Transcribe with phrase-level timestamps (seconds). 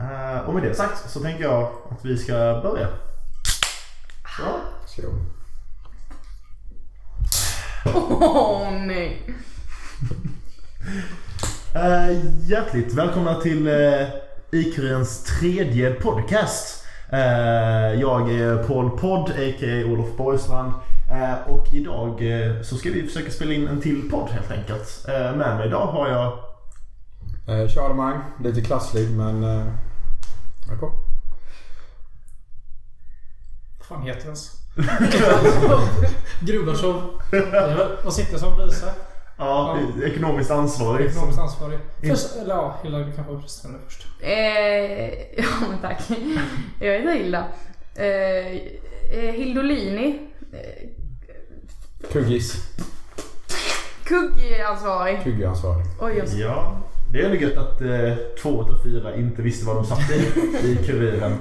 [0.00, 2.88] Eh, och med det sagt så tänker jag att vi ska börja.
[4.38, 4.56] Ja.
[7.94, 9.22] Åh nej.
[11.76, 14.08] Uh, hjärtligt välkomna till uh,
[14.52, 16.84] IQ-ens tredje podcast.
[17.12, 19.84] Eh, jag är Paul Podd, a.k.a.
[19.92, 20.72] Olof Borgstrand.
[21.10, 25.04] Eh, och idag eh, så ska vi försöka spela in en till podd helt enkelt.
[25.08, 26.32] Eh, med mig idag har jag...
[27.48, 28.20] Eh, Charlemagne.
[28.44, 29.44] Lite klasslig men...
[30.68, 30.92] Jag är på.
[33.78, 34.52] Vad fan heter ens?
[36.40, 37.22] Grubashov.
[38.04, 38.94] Vad sitter som vice?
[39.36, 41.06] Ja, ekonomiskt ansvarig.
[41.06, 41.78] Ekonomiskt ansvarig.
[42.02, 44.06] Först, eller ja, Hilda du kan få presentera först.
[44.20, 44.30] Eh,
[45.36, 46.02] ja men tack.
[46.80, 47.46] Jag heter Hilda.
[47.94, 48.06] Eh,
[49.18, 50.18] eh, Hildolini.
[50.52, 50.88] Eh,
[52.12, 52.68] Kuggis.
[54.04, 55.22] Kuggansvarig.
[55.22, 55.86] Kuggansvarig.
[56.00, 56.40] Oj, oj.
[56.40, 56.76] Ja,
[57.12, 60.68] det är ändå gött att eh, två av fyra inte visste vad de satt i,
[60.68, 61.32] i kuriren.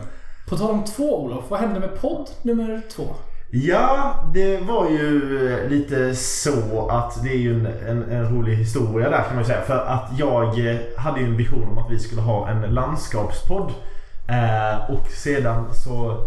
[0.49, 3.03] På tal om två Olof, vad hände med podd nummer två?
[3.51, 8.55] Ja, det var ju eh, lite så att det är ju en, en, en, rolig
[8.55, 9.61] historia där kan man ju säga.
[9.61, 13.71] För att jag eh, hade ju en vision om att vi skulle ha en landskapspodd.
[14.27, 16.25] Eh, och sedan så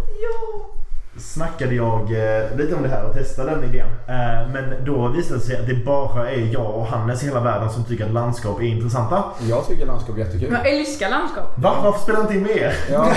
[1.17, 3.87] snackade jag eh, lite om det här och testade den idén.
[4.09, 7.41] Eh, men då visade det sig att det bara är jag och Hannes i hela
[7.41, 9.25] världen som tycker att landskap är intressanta.
[9.49, 10.49] Jag tycker landskap är jättekul.
[10.53, 11.53] Jag älskar landskap.
[11.57, 11.77] Va?
[11.83, 12.75] Varför spelar inte in med er?
[12.93, 13.13] Ja,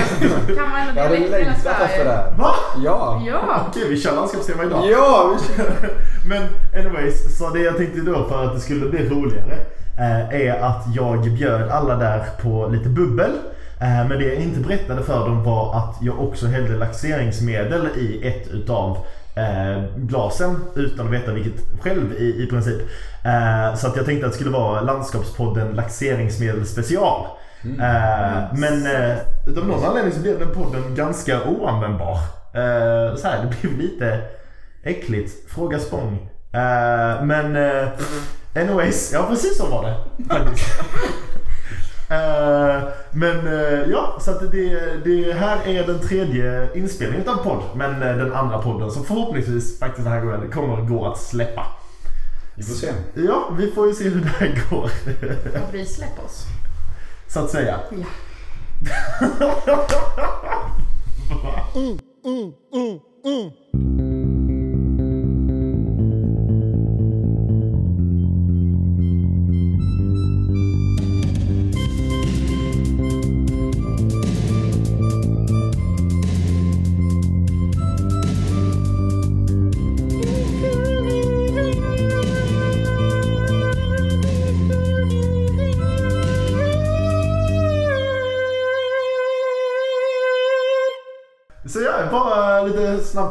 [0.55, 2.31] Kan man ändå jag hade längtat efter det här.
[2.37, 2.51] Va?
[2.83, 3.21] Ja.
[3.27, 3.65] Ja.
[3.69, 4.85] Okej, vi kör landskapstema idag.
[4.91, 5.33] Ja!
[5.37, 5.89] vi kör.
[6.29, 6.41] Men
[6.79, 9.57] anyways, så det jag tänkte då för att det skulle bli roligare
[9.99, 13.31] eh, är att jag bjöd alla där på lite bubbel.
[13.83, 18.27] Eh, men det jag inte berättade för dem var att jag också hällde laxeringsmedel i
[18.27, 18.97] ett utav
[19.35, 22.81] eh, glasen utan att veta vilket själv i, i princip.
[23.25, 27.25] Eh, så att jag tänkte att det skulle vara landskapspodden laxeringsmedel special.
[27.63, 28.87] Eh, men
[29.47, 32.17] utav någon anledning så blev den podden ganska oanvändbar.
[33.17, 34.21] Så här, det blev lite
[34.83, 35.51] äckligt.
[35.51, 36.29] Fråga Spång.
[37.21, 37.87] Men eh,
[38.55, 39.95] anyways, ja precis så var det.
[42.09, 47.63] Eh, men eh, ja, så att det, det här är den tredje inspelningen av podd.
[47.75, 51.65] Men eh, den andra podden som förhoppningsvis faktiskt den här gången kommer gå att släppa.
[52.55, 52.93] Vi får se.
[53.13, 54.83] Ja, vi får ju se hur det här går.
[55.67, 56.45] Och vi släpper oss.
[57.27, 57.79] Så att säga.
[57.89, 58.05] Ja.
[63.29, 63.49] Så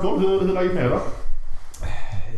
[0.03, 0.21] snabbkoll.
[0.21, 1.01] Hur, hur är läget med då?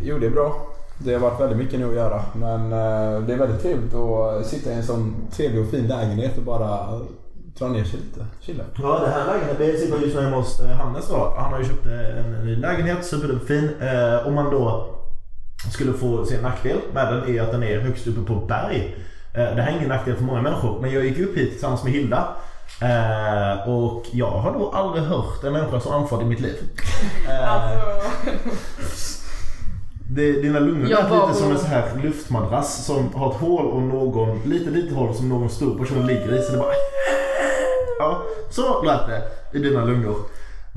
[0.03, 0.67] Jo, det är bra.
[0.99, 2.23] Det har varit väldigt mycket nu att göra.
[2.33, 6.39] Men eh, det är väldigt trevligt att sitta i en sån trevlig och fin lägenhet
[6.39, 7.01] och bara
[7.59, 8.27] dra ner sig lite.
[8.41, 8.65] Chilla.
[8.83, 11.35] Ja, det här lägenheten, vi sitter just nu hemma hos eh, Hannes då.
[11.39, 13.71] Han har ju köpt eh, en ny lägenhet, superduperfin.
[13.81, 14.91] Eh, om man då
[15.73, 18.97] skulle få se en nackdel med den är att den är högst uppe på berg.
[19.35, 21.85] Eh, det här är ingen nackdel för många människor, men jag gick upp hit tillsammans
[21.85, 22.29] med Hilda.
[22.83, 26.57] Eh, och jag har nog aldrig hört en människa så andfådd i mitt liv.
[27.29, 27.81] Eh, Alltså,
[30.11, 33.67] det, dina lungor Jag var lite som en sån här luftmadrass som har ett hål
[33.67, 36.43] och någon, lite lite hål som någon stor person ligger i.
[36.43, 36.73] Så det bara...
[37.99, 39.23] Ja, så lät det
[39.59, 40.17] i dina lungor.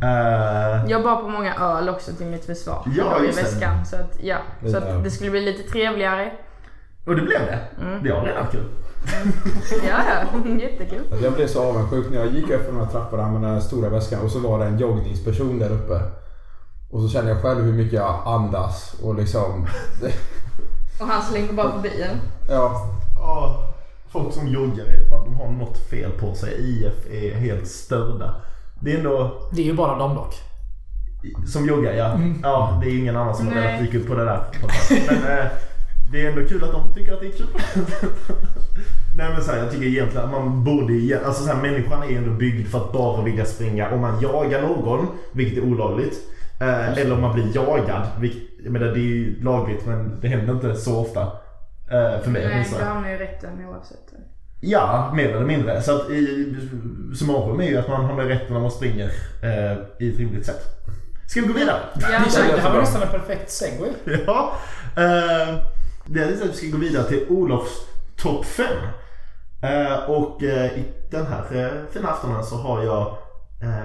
[0.04, 2.84] Eh, jag bar på många öl också till mitt försvar.
[2.98, 3.86] Ja, i väskan.
[3.86, 4.38] Så att, ja.
[4.72, 6.32] Så att det skulle bli lite trevligare.
[7.06, 7.60] och det blev det.
[7.82, 8.04] Mm.
[8.04, 8.64] Det var redan kul.
[9.88, 10.50] Ja, ja.
[10.62, 11.00] Jättekul.
[11.12, 13.54] Alltså, Jag blev så avundsjuk när jag gick upp för de här trapporna med den
[13.54, 16.02] här stora väskan och så var det en joggningsperson där uppe.
[16.92, 19.68] Och så kände jag själv hur mycket jag andas och liksom...
[21.00, 22.18] Och han slängde bara förbi en.
[22.50, 23.64] Ja, Ja,
[24.10, 26.54] folk som joggar, är fan, de har något fel på sig.
[26.60, 28.36] IF är helt störda.
[28.82, 30.36] Det är ändå, Det är ju bara dem dock.
[31.48, 32.20] som joggar ja.
[32.44, 33.64] Ja, det är ingen annan som har Nej.
[33.64, 34.44] velat dyka upp på det där.
[35.08, 35.46] Men eh,
[36.12, 37.48] det är ändå kul att de tycker att det är kul.
[39.18, 42.18] Nej men så här, jag tycker egentligen att man borde, alltså så här, människan är
[42.18, 43.92] ändå byggd för att bara vilja springa.
[43.92, 46.18] Om man jagar någon, vilket är olagligt.
[46.62, 50.28] Eh, eller om man blir jagad, vilket, jag menar det är ju lagligt men det
[50.28, 51.22] händer inte så ofta.
[51.92, 52.84] Eh, för mig Nej, åtminstone.
[52.84, 54.14] du hamnar ju i rätten oavsett.
[54.62, 55.82] Ja, mer eller mindre.
[55.82, 56.56] Så att i
[57.20, 59.12] summarum är ju att man har med rätten när man springer
[59.44, 60.62] eh, i ett rimligt sätt.
[61.28, 61.80] Ska vi gå vidare?
[61.96, 62.08] Ja,
[62.56, 63.90] Det, här var nästan en perfekt segway.
[64.26, 64.54] Ja.
[64.96, 65.56] Eh,
[66.06, 67.88] det är så att vi ska gå vidare till Olofs
[68.18, 68.66] topp 5.
[69.62, 73.18] Eh, och eh, i den här eh, fina aftonen så har jag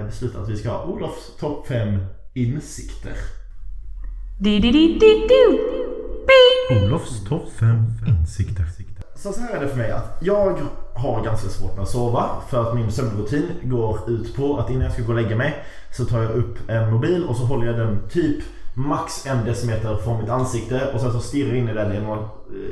[0.05, 3.13] beslutat att vi ska ha Olofs topp 5 insikter.
[6.85, 8.65] Olofs topp 5 insikter.
[9.15, 10.57] Så, så här är det för mig att jag
[10.93, 14.83] har ganska svårt med att sova för att min sömnrutin går ut på att innan
[14.83, 17.67] jag ska gå och lägga mig så tar jag upp en mobil och så håller
[17.67, 18.43] jag den typ
[18.73, 21.89] max en decimeter från mitt ansikte och sen så stirrar jag in i den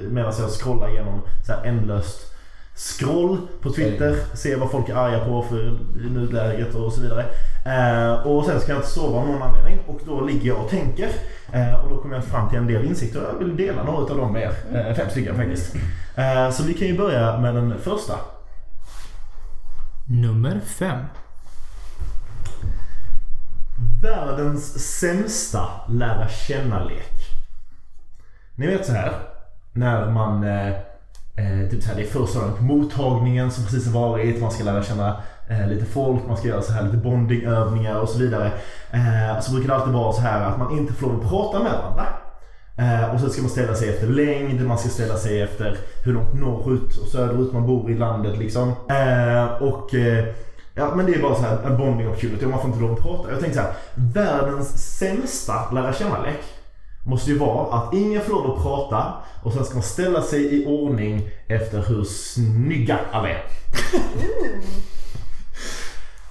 [0.10, 2.31] medan jag scrollar igenom så här ändlöst
[2.76, 7.26] scroll på Twitter, se vad folk är arga på för i nuläget och så vidare.
[7.66, 10.70] Eh, och sen ska jag inte sova av någon anledning och då ligger jag och
[10.70, 11.10] tänker.
[11.52, 13.98] Eh, och då kommer jag fram till en del insikter och jag vill dela några
[13.98, 14.54] av dem med er.
[14.90, 15.76] Eh, fem stycken faktiskt.
[16.16, 18.14] Eh, så vi kan ju börja med den första.
[20.10, 21.00] Nummer fem.
[24.02, 27.14] Världens sämsta lära känna-lek.
[28.56, 29.14] Ni vet så här
[29.74, 30.44] när man
[31.36, 34.42] eh, typ såhär, det är första dagen på mottagningen som precis har varit.
[34.42, 38.10] Man ska lära känna eh, lite folk, man ska göra så här lite bondingövningar och
[38.10, 38.52] så vidare.
[38.92, 41.60] Eh, så brukar det alltid vara så här att man inte får lov att prata
[41.60, 42.08] med varandra.
[42.78, 46.14] Eh, och så ska man ställa sig efter längd, man ska ställa sig efter hur
[46.14, 48.70] långt norrut och söderut man bor i landet liksom.
[48.90, 50.26] Eh, och eh,
[50.76, 52.92] Ja men det är bara så här en bonding opportunity och man får inte lov
[52.92, 53.32] att prata.
[53.32, 56.40] Jag tänkte så här, världens sämsta lära känna-lek
[57.06, 59.14] måste ju vara att ingen får lov att prata
[59.44, 63.44] och sen ska man ställa sig i ordning efter hur snygga alla är.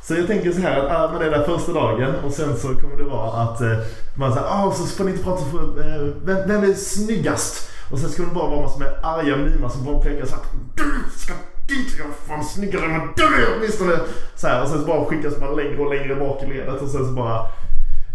[0.02, 2.68] Så jag tänker så här att ah, det är där första dagen och sen så
[2.68, 3.78] kommer det vara att eh,
[4.14, 7.70] man säger ah, så får ni inte prata för eh, vem, vem är snyggast?
[7.90, 10.44] Och sen ska det bara vara massor med arga mimar som bara pekar så här
[10.74, 11.34] du ska
[11.68, 13.92] dit, jag är fan snyggare än vad du är åtminstone.
[14.34, 16.88] Så här, och sen så bara skickas man längre och längre bak i ledet och
[16.88, 17.46] sen så bara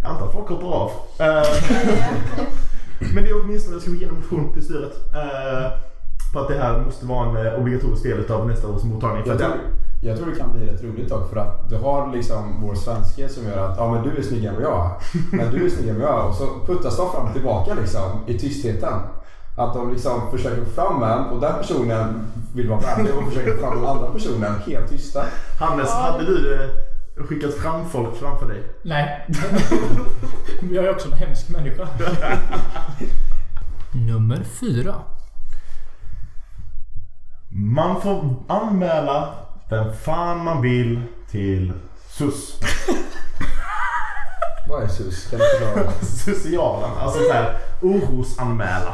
[0.06, 0.92] jag antar att folk hoppar av.
[1.19, 1.48] Eh,
[3.13, 4.94] men det är åtminstone, jag ska skicka en motion till styret.
[5.13, 5.72] Eh,
[6.34, 9.24] på att det här måste vara en eh, obligatorisk del av nästa års mottagning.
[9.24, 9.62] För Jag att tror,
[10.02, 13.30] jag tror det kan bli rätt roligt dock för att du har liksom vår svenske
[13.30, 14.92] som gör att ja men du är snyggare än vad jag.
[15.31, 16.30] Men du är snyggare än vad jag.
[16.30, 18.94] Och så puttas de fram och tillbaka liksom i tystheten.
[19.57, 23.52] Att de liksom försöker få fram en och den personen vill vara vänlig och försöker
[23.52, 25.24] få fram den andra personen helt tysta.
[25.60, 26.69] Hannes, hade du
[27.23, 28.63] skickat fram folk framför dig?
[28.81, 29.27] Nej.
[30.71, 31.88] jag är också en hemsk människa.
[33.91, 34.95] Nummer fyra.
[37.50, 39.33] Man får anmäla
[39.69, 41.01] vem fan man vill
[41.31, 41.73] till
[42.09, 42.59] SUS.
[44.69, 45.29] Vad är sus?
[45.29, 45.91] Kan du förklara?
[46.01, 48.94] Socialen, alltså så här orosanmäla.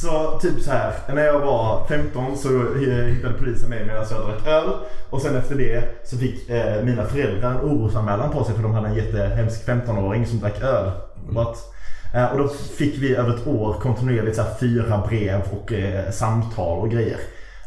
[0.00, 2.48] Så typ så här, när jag var 15 så
[2.78, 4.70] hittade polisen mig medan jag drack öl.
[5.10, 8.74] Och sen efter det så fick eh, mina föräldrar en orosanmälan på sig för de
[8.74, 10.90] hade en jättehemsk 15-åring som drack öl.
[11.28, 11.56] But,
[12.14, 16.10] eh, och då fick vi över ett år kontinuerligt så här, fyra brev och eh,
[16.10, 17.18] samtal och grejer.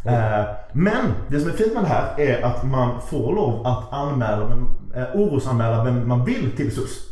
[0.06, 3.94] Eh, men det som är fint med det här är att man får lov att
[3.94, 7.11] anmäla, eh, orosanmäla vem man vill till SUS.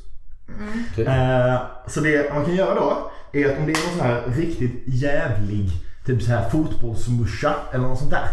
[0.92, 1.06] Okej.
[1.06, 4.24] Eh, så det man kan göra då är att om det är någon sån här
[4.36, 5.72] riktigt jävlig
[6.06, 8.28] typ så här fotbollsmuscha eller något sånt där.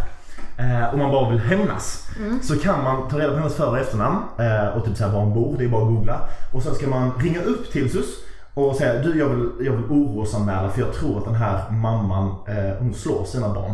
[0.59, 2.09] Eh, och man bara vill hämnas.
[2.43, 5.13] Så kan man ta reda på hennes för och efternamn eh, och typ så här
[5.13, 5.57] var hon bor.
[5.59, 6.21] Det är bara att googla.
[6.53, 8.07] Och sen ska man ringa upp till SUS
[8.55, 12.29] och säga du jag vill, jag vill orosanmäla för jag tror att den här mamman
[12.49, 13.73] eh, hon slår sina barn.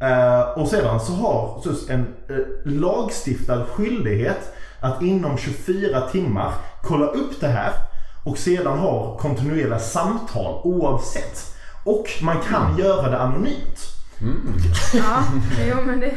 [0.00, 7.06] Eh, och sedan så har SUS en eh, lagstiftad skyldighet att inom 24 timmar kolla
[7.06, 7.72] upp det här
[8.24, 11.54] och sedan ha kontinuerliga samtal oavsett.
[11.84, 13.78] Och man kan göra det anonymt.
[14.94, 15.22] Ja,
[15.68, 16.14] jo men det...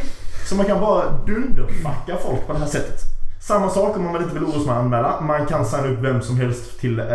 [0.50, 3.15] Så man kan bara dunderfucka folk på det här sättet.
[3.48, 5.22] Samma sak om man inte vill orosanmäla.
[5.22, 7.06] Man kan signa upp vem som helst till eh,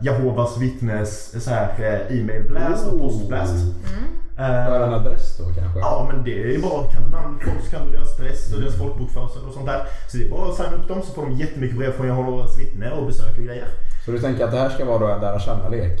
[0.00, 3.54] Jehovas vittnes så här, eh, e-mail blast och postblast.
[4.36, 5.78] Har jag en adress då kanske?
[5.80, 8.78] Ja men det är bara, kan du namn, folk kan du deras adress och deras
[8.78, 9.82] folkbokförsel och sånt där.
[10.08, 12.58] Så det är bara att signa upp dem så får de jättemycket brev från Jehovas
[12.58, 13.66] vittne och besök och grejer.
[14.04, 16.00] Så du tänker att det här ska vara då en lära känna-lek?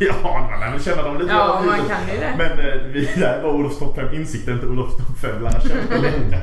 [0.00, 1.32] ja, man lär väl känna dem lite.
[1.32, 2.34] Ja, man kan ju det.
[2.38, 5.60] Men eh, vi, det här var Olofs topp 5 insikter, inte Olofs topp 5 lära
[5.60, 6.36] känna.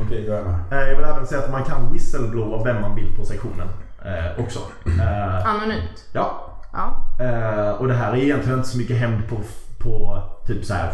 [0.00, 0.54] Okej, då är jag med.
[0.82, 3.68] Eh, Jag vill även säga att man kan whistleblowa vem man vill på sektionen
[4.04, 4.58] eh, också.
[4.86, 6.04] Eh, Anonymt.
[6.12, 7.06] ja, Ja.
[7.24, 9.36] eh, och det här är egentligen inte så mycket hämnd på,
[9.78, 10.90] på typ så här.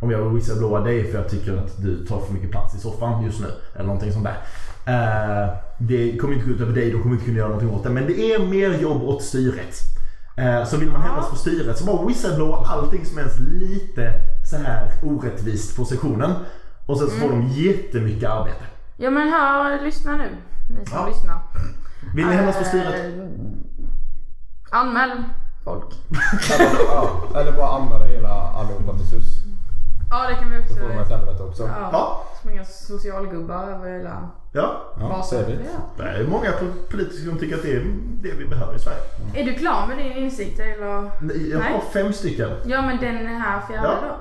[0.00, 2.78] Om jag vill whistleblowa dig för jag tycker att du tar för mycket plats i
[2.78, 3.46] soffan just nu.
[3.74, 4.36] Eller någonting sånt där.
[4.86, 5.48] Eh,
[5.78, 7.90] det kommer inte gå ut över dig, du kommer inte kunna göra någonting åt det.
[7.90, 9.74] Men det är mer jobb åt styret.
[10.36, 14.12] Eh, så vill man hämnas på styret så bara whistleblowa allting som är ens lite
[14.50, 16.32] så här orättvist på sektionen.
[16.88, 18.64] Och sen så får de jättemycket arbete.
[18.96, 20.28] Ja men hör, lyssna nu.
[20.78, 21.06] Ni som Ja.
[21.08, 21.38] lyssnar.
[22.14, 22.94] Vill ni hämnas på styret?
[22.94, 23.24] Eh,
[24.70, 25.10] Anmäl
[25.64, 25.94] folk.
[26.58, 29.38] Eller, ja, eller bara anmäla hela allihopa till SUS.
[30.10, 30.74] Ja, det kan vi Så också.
[30.74, 31.62] får de ett helvete också.
[31.62, 34.82] Ja, Ja, så många socialgubbar över hela ja.
[35.00, 35.38] Ja, basen.
[35.38, 35.52] ser vi.
[35.52, 35.80] Ja.
[36.04, 37.84] Det är många po- politiker som tycker att det är
[38.22, 39.00] det vi behöver i Sverige.
[39.34, 41.10] Är du klar med din insikt eller?
[41.20, 41.82] Nej, Jag har Nej.
[41.92, 42.50] fem stycken.
[42.66, 43.94] Ja men den här fjärde Ja.
[44.08, 44.16] då?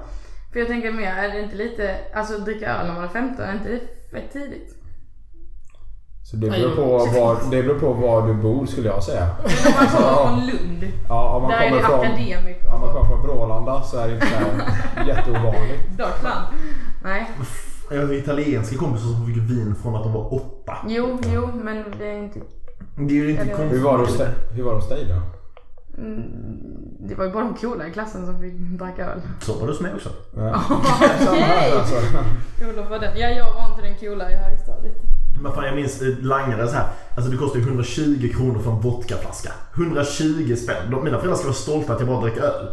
[0.57, 3.45] För jag tänker mer, är det inte lite, alltså dricka öl när man är 15,
[3.45, 3.79] är inte det
[4.11, 4.75] fett tidigt?
[6.23, 6.81] Så det beror, på
[7.19, 9.27] var, det beror på var du bor skulle jag säga.
[9.43, 12.81] Om man kommer från Lund, Ja, om man där är kommer det från, akademiker om
[12.81, 14.27] man kommer från Brålanda så är det inte
[15.07, 15.83] jätteovanligt.
[15.97, 16.45] Dockland.
[17.03, 17.31] Nej,
[17.91, 20.77] Jag har italienska kompisar som fick vin från att de var åtta.
[20.87, 22.39] jo, jo, men det är inte...
[22.95, 23.69] Det är ju inte konstigt.
[23.69, 23.75] det
[24.55, 25.36] hur var det hos dig då?
[25.97, 26.23] Mm,
[26.99, 29.21] det var ju bara de coola i klassen som fick dricka öl.
[29.41, 30.09] Så var det hos mig också.
[30.35, 30.41] Ja.
[31.31, 31.95] Här alltså.
[32.69, 33.17] Olof var den.
[33.19, 34.95] Ja, jag var inte den coola i högstadiet.
[35.41, 36.87] Men fan jag minns eh, langare så här.
[37.15, 39.51] Alltså det kostar ju 120 kronor för en vodkaflaska.
[39.75, 40.91] 120 spänn.
[40.91, 42.67] De, mina föräldrar ska vara stolta att jag bara dricker öl.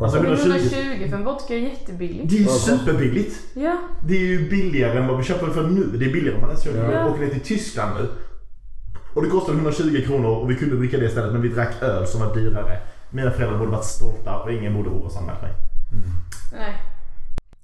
[0.00, 0.50] Alltså Men 120.
[0.50, 2.30] 120 för en vodka är jättebilligt.
[2.30, 3.36] Det är ju superbilligt.
[3.54, 3.76] Ja,
[4.06, 5.84] Det är ju billigare än vad vi köper för nu.
[5.94, 7.06] Det är billigare om man ens köper Ja.
[7.08, 8.08] åker ner till Tyskland nu.
[9.18, 12.06] Och det kostade 120 kronor och vi kunde dricka det istället men vi drack öl
[12.06, 12.78] som var dyrare.
[13.10, 15.50] Mina föräldrar borde varit stolta och ingen borde orosanmält mig.
[16.52, 16.76] nej.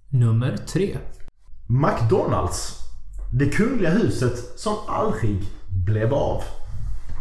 [0.08, 0.98] Nummer tre.
[1.66, 2.80] McDonalds.
[3.32, 5.42] Det kungliga huset som aldrig
[5.86, 6.42] blev av.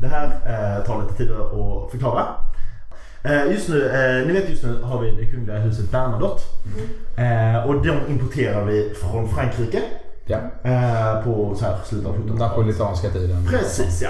[0.01, 2.25] Det här eh, tar lite tid att förklara.
[3.23, 6.43] Eh, just nu, eh, ni vet just nu har vi det kungliga huset Bernadotte.
[7.17, 9.81] Eh, och de importerar vi från Frankrike.
[10.25, 10.37] Ja.
[10.63, 12.39] Eh, på så här slutet av 1700-talet.
[12.39, 13.47] Napolitanska tiden.
[13.49, 14.09] Precis ja.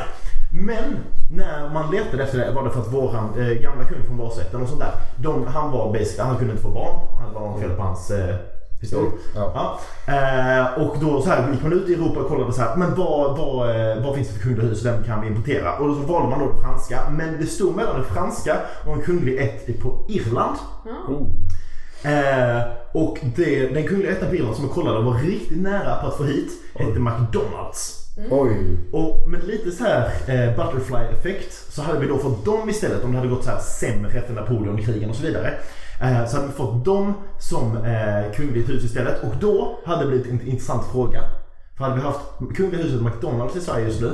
[0.53, 0.97] Men
[1.31, 4.61] när man letade efter det var det för att våran eh, gamla kung från Vasasläkten
[4.61, 4.91] och sånt där.
[5.17, 6.99] De, han var basic, han kunde inte få barn.
[7.19, 8.35] Han var fel på hans eh,
[8.83, 9.11] pistol.
[9.35, 9.51] Ja.
[9.55, 9.79] Ja.
[10.13, 12.95] Eh, och då så här, gick man ut i Europa och kollade så här, men
[12.95, 15.77] vad, vad, eh, vad finns det för kungliga hus och vem kan vi importera?
[15.77, 16.99] Och då så valde man då det franska.
[17.11, 20.57] Men det stod mellan det franska och en kunglig ett på Irland.
[21.07, 21.27] Oh.
[22.03, 22.61] Eh,
[22.93, 26.51] och det, den kungliga Irland som jag kollade var riktigt nära på att få hit
[26.75, 28.03] hette McDonalds.
[28.31, 28.77] Oj.
[28.91, 33.11] Och med lite så här eh, butterfly-effekt så hade vi då fått dem istället om
[33.11, 35.53] det hade gått så här sämre efter Napoleonkrigen och så vidare.
[36.01, 40.07] Eh, så hade vi fått dem som eh, kungligt hus istället och då hade det
[40.07, 41.23] blivit en intressant fråga.
[41.77, 42.19] För hade vi haft
[42.55, 44.11] kungliga huset McDonalds i Sverige just nu.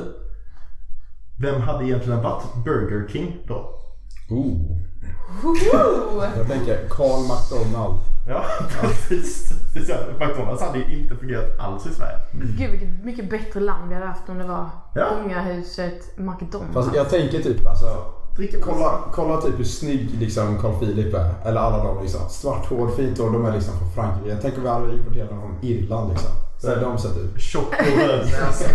[1.40, 3.54] Vem hade egentligen varit Burger King då?
[4.30, 4.89] Oh.
[6.36, 7.98] Jag tänker Carl McDonald.
[8.28, 8.44] Ja,
[8.80, 9.52] precis.
[10.20, 12.18] McDonalds hade ju inte fungerat alls i Sverige.
[12.32, 15.06] Gud vilket mycket bättre land vi hade haft om det var Ja.
[15.22, 16.74] kungahuset McDonalds.
[16.74, 17.86] Fast jag tänker typ alltså.
[18.36, 21.34] Dricka Kolla, kolla typ hur snygg liksom Carl Philip är.
[21.44, 22.20] Eller alla de liksom.
[22.28, 23.30] Svart hår, fint hår.
[23.30, 24.28] De är liksom från Frankrike.
[24.30, 26.30] Jag tänker vi hade importerat dem från Irland liksom.
[26.58, 27.40] Så hade de sett ut.
[27.40, 28.68] Tjock och röd näsa.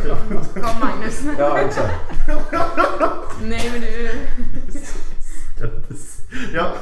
[0.54, 1.22] Carl Magnus.
[1.40, 1.94] Ja exakt.
[3.42, 4.10] Nej men du.
[6.54, 6.74] Ja.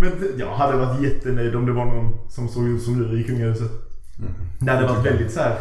[0.00, 3.20] Men det- jag hade varit jättenöjd om det var någon som såg ut som du
[3.20, 3.70] i kungahuset.
[4.60, 5.58] Det hade varit väldigt så här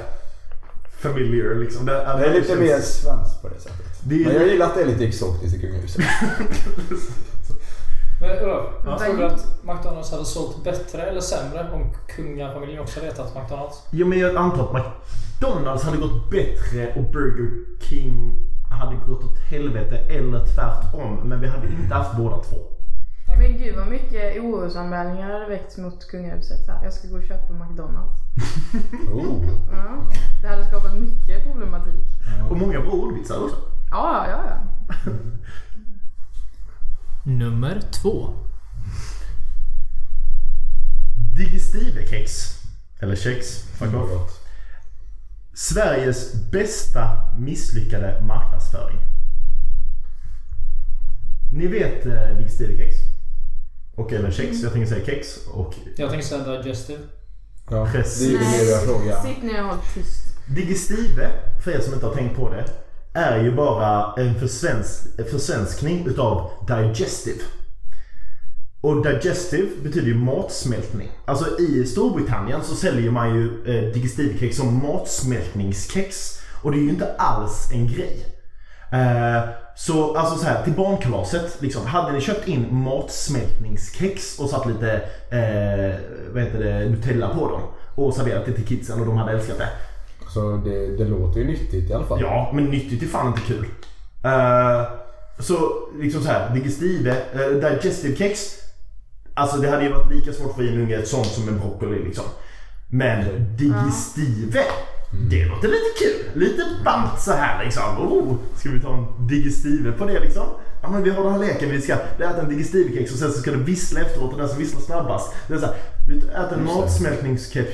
[1.01, 1.85] familiar liksom.
[1.85, 3.99] Det, Det är lite mer svenskt på det sättet.
[4.03, 6.01] Det är- Men jag gillar att det är lite exotiskt i kungahuset.
[8.21, 8.99] Men Olof, Ja.
[8.99, 13.77] tror du att McDonalds hade sålt bättre eller sämre om kungafamiljen också vetat McDonalds?
[13.91, 17.49] Jo men jag antar att McDonalds hade gått bättre och Burger
[17.81, 18.35] King
[18.69, 21.15] hade gått åt helvete eller tvärtom.
[21.23, 22.57] Men vi hade inte haft båda två.
[23.37, 26.65] Men gud vad mycket orosanmälningar hade väckts mot kungahuset.
[26.65, 28.21] Så här, jag ska gå och köpa McDonalds.
[29.13, 29.45] Oh.
[29.71, 32.05] Ja, det hade skapat mycket problematik.
[32.49, 33.57] Och många bra ordvitsar också.
[33.91, 35.11] Ja, ja, ja.
[37.23, 38.33] Nummer två.
[41.35, 42.53] Digestive-kex.
[42.99, 43.61] Eller kex.
[43.61, 44.36] Fuck off.
[45.59, 48.97] Sveriges bästa misslyckade marknadsföring.
[51.53, 52.95] Ni vet eh, digestive-kex?
[53.95, 54.61] Och även kex.
[54.63, 55.37] Jag tänker säga kex.
[55.47, 56.99] Och Jag tänker säga digestive.
[57.69, 58.39] Ja, Precis.
[58.39, 59.23] det är ju det jag frågar.
[59.23, 60.35] Sitt ner och håll tyst.
[60.55, 61.29] Digestive,
[61.63, 62.65] för er som inte har tänkt på det,
[63.13, 67.43] är ju bara en försvensk, försvenskning utav digestive.
[68.81, 71.09] Och digestive betyder ju matsmältning.
[71.25, 76.39] Alltså i Storbritannien så säljer man ju eh, digestivkex som matsmältningskex.
[76.63, 78.25] Och det är ju inte alls en grej.
[78.91, 84.67] Eh, så alltså så här, till barnkalaset, liksom, hade ni köpt in matsmältningskex och satt
[84.67, 84.93] lite
[85.31, 85.95] eh,
[86.33, 87.61] vad heter det, Nutella på dem
[87.95, 89.69] och serverat det till kidsen och de hade älskat det.
[90.33, 92.21] Så det, det låter ju nyttigt i alla fall.
[92.21, 93.65] Ja, men nyttigt är fan inte kul.
[94.23, 94.81] Eh,
[95.39, 98.66] så liksom så här, digestive, uh, digestive kex.
[99.37, 102.03] Alltså det hade ju varit lika svårt för en unge ett sånt som en broccoli
[102.03, 102.23] liksom.
[102.89, 103.25] Men
[103.57, 104.63] digestive
[105.29, 106.41] Det låter lite kul.
[106.41, 107.83] Lite ballt så här liksom.
[107.97, 110.43] Oh, ska vi ta en digestive på det liksom?
[110.81, 111.69] Ja men vi har den här leken.
[111.69, 114.57] Vi ska äta en digestivkex och sen så ska det vissla efteråt och den som
[114.59, 115.33] visslar snabbast.
[115.47, 115.75] Det är så här,
[116.07, 117.67] vi äter en matsmältningskex.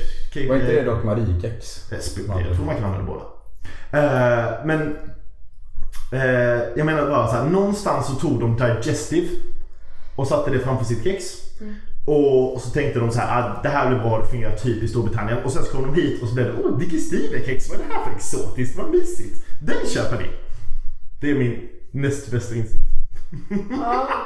[0.48, 1.66] Var inte det dock Mariekex?
[2.00, 3.22] Spelar- Jag tror man kan använda båda.
[3.98, 4.96] Eh, men
[6.12, 9.28] eh, jag menar bara så här, någonstans så tog de Digestive
[10.16, 11.24] och satte det framför sitt kex.
[12.06, 14.82] Och, och så tänkte de så här, ah, det här blir bra, det fungerar typ
[14.82, 15.38] i Storbritannien.
[15.44, 17.94] Och sen så kom de hit och så blev det, oh, Digestive-kex, vad är det
[17.94, 19.46] här för exotiskt, vad mysigt.
[19.62, 20.24] Den köper vi.
[21.20, 22.84] Det är min näst bästa insikt.
[23.70, 24.08] Ja.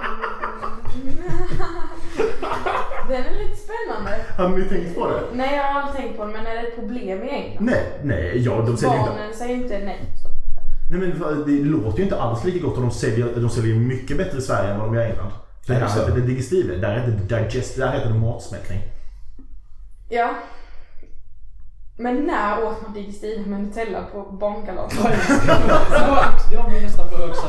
[3.08, 4.24] Den är lite spännande.
[4.36, 5.20] Har ni tänkt på det?
[5.32, 7.64] Nej, jag har aldrig tänkt på det, men är det ett problem i England?
[7.64, 8.86] Nej, nej, ja de inte...
[8.86, 10.00] Barnen säger inte nej.
[10.20, 10.32] Stopp.
[10.90, 11.10] Nej men
[11.46, 14.40] det låter ju inte alls lika gott och de säljer, de säljer mycket bättre i
[14.40, 15.32] Sverige än vad de gör i England.
[15.68, 16.00] Det Är det här så?
[16.00, 18.78] heter det digestive, där heter det digest, där heter det matsmältning.
[20.08, 20.30] Ja.
[21.98, 24.92] Men när åt man digestive med Nutella på barnkalas?
[26.50, 27.46] Det var min nästan på högsta.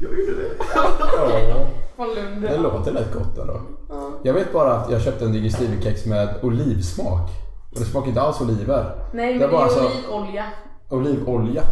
[0.00, 0.50] Jag gjorde det.
[0.74, 2.42] Ja, Från Lund.
[2.42, 3.60] det låter rätt gott ändå.
[3.88, 4.10] Ja.
[4.22, 7.30] Jag vet bara att jag köpte en digestivkex med olivsmak.
[7.72, 8.94] Och det smakar inte alls oliver.
[9.12, 9.86] Nej, Det men är det bara är så-
[10.16, 10.44] olivolja.
[10.88, 11.62] Olivolja.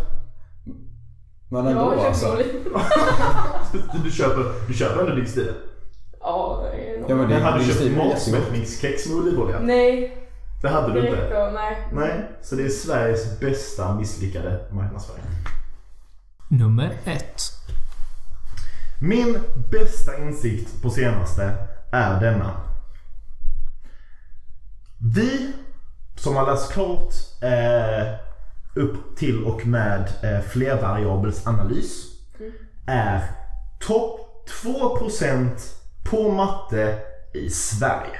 [1.53, 2.39] Men ändå Jag köpte alltså.
[4.05, 5.53] Du köper, du köper ändå digestive?
[6.21, 9.59] Ja, är Ja, men det- Men hade köpt är matsmältningskex med olivolja?
[9.61, 10.19] Nej,
[10.63, 11.51] Det hade du inte?
[11.55, 11.89] Nej.
[11.93, 15.25] Nej, så det är Sveriges bästa misslyckade marknadsföring.
[16.51, 17.41] Nummer ett.
[19.01, 19.39] Min
[19.71, 21.53] bästa insikt på senaste
[21.93, 22.51] är denna.
[25.15, 25.53] Vi
[26.17, 28.15] som har läst klart eh,
[28.75, 32.05] upp till och med eh, flervariabelsanalys
[32.87, 33.23] är
[33.81, 34.21] topp
[34.65, 35.49] 2%
[36.11, 36.99] på matte
[37.35, 38.19] i Sverige.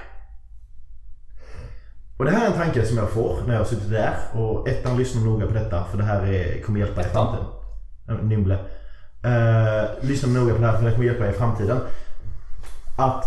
[2.17, 4.97] Och det här är en tanke som jag får när jag suttit där och ettan
[4.97, 7.47] lyssnar noga på detta för det här är, kommer hjälpa i framtiden.
[8.07, 8.55] Ja, Nimble.
[9.25, 11.81] Eh, lyssna noga på det här för det kommer hjälpa er i framtiden.
[12.99, 13.25] Att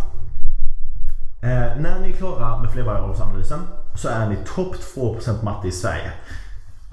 [1.41, 3.59] eh, när ni är klara med flervariabelsanalysen
[3.95, 6.11] så är ni topp 2% matte i Sverige.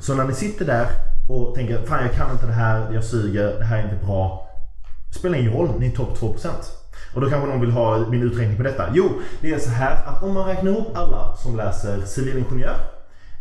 [0.03, 0.87] Så när ni sitter där
[1.29, 4.49] och tänker fan jag kan inte det här, jag suger, det här är inte bra.
[5.11, 6.49] Spelar ingen roll, ni är topp 2%.
[7.15, 8.89] Och då kanske någon vill ha min uträkning på detta.
[8.95, 9.11] Jo,
[9.41, 12.77] det är så här att om man räknar ihop alla som läser civilingenjör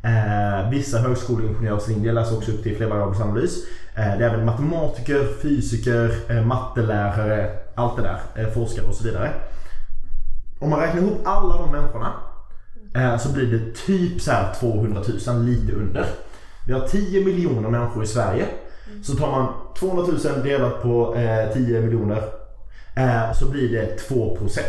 [0.04, 3.58] Eh, vissa högskoleingenjörslinjer läser också upp till flervariabelsanalys.
[3.96, 8.20] Eh, det är även matematiker, fysiker, eh, mattelärare, allt det där.
[8.36, 9.32] Eh, forskare och så vidare.
[10.60, 12.14] Om man räknar ihop alla de människorna
[12.96, 16.06] eh, så blir det typ så här 200 000, lite under.
[16.68, 18.46] Vi har 10 miljoner människor i Sverige.
[19.04, 22.24] Så tar man 200 000 delat på eh, 10 miljoner
[22.96, 24.60] eh, så blir det 2%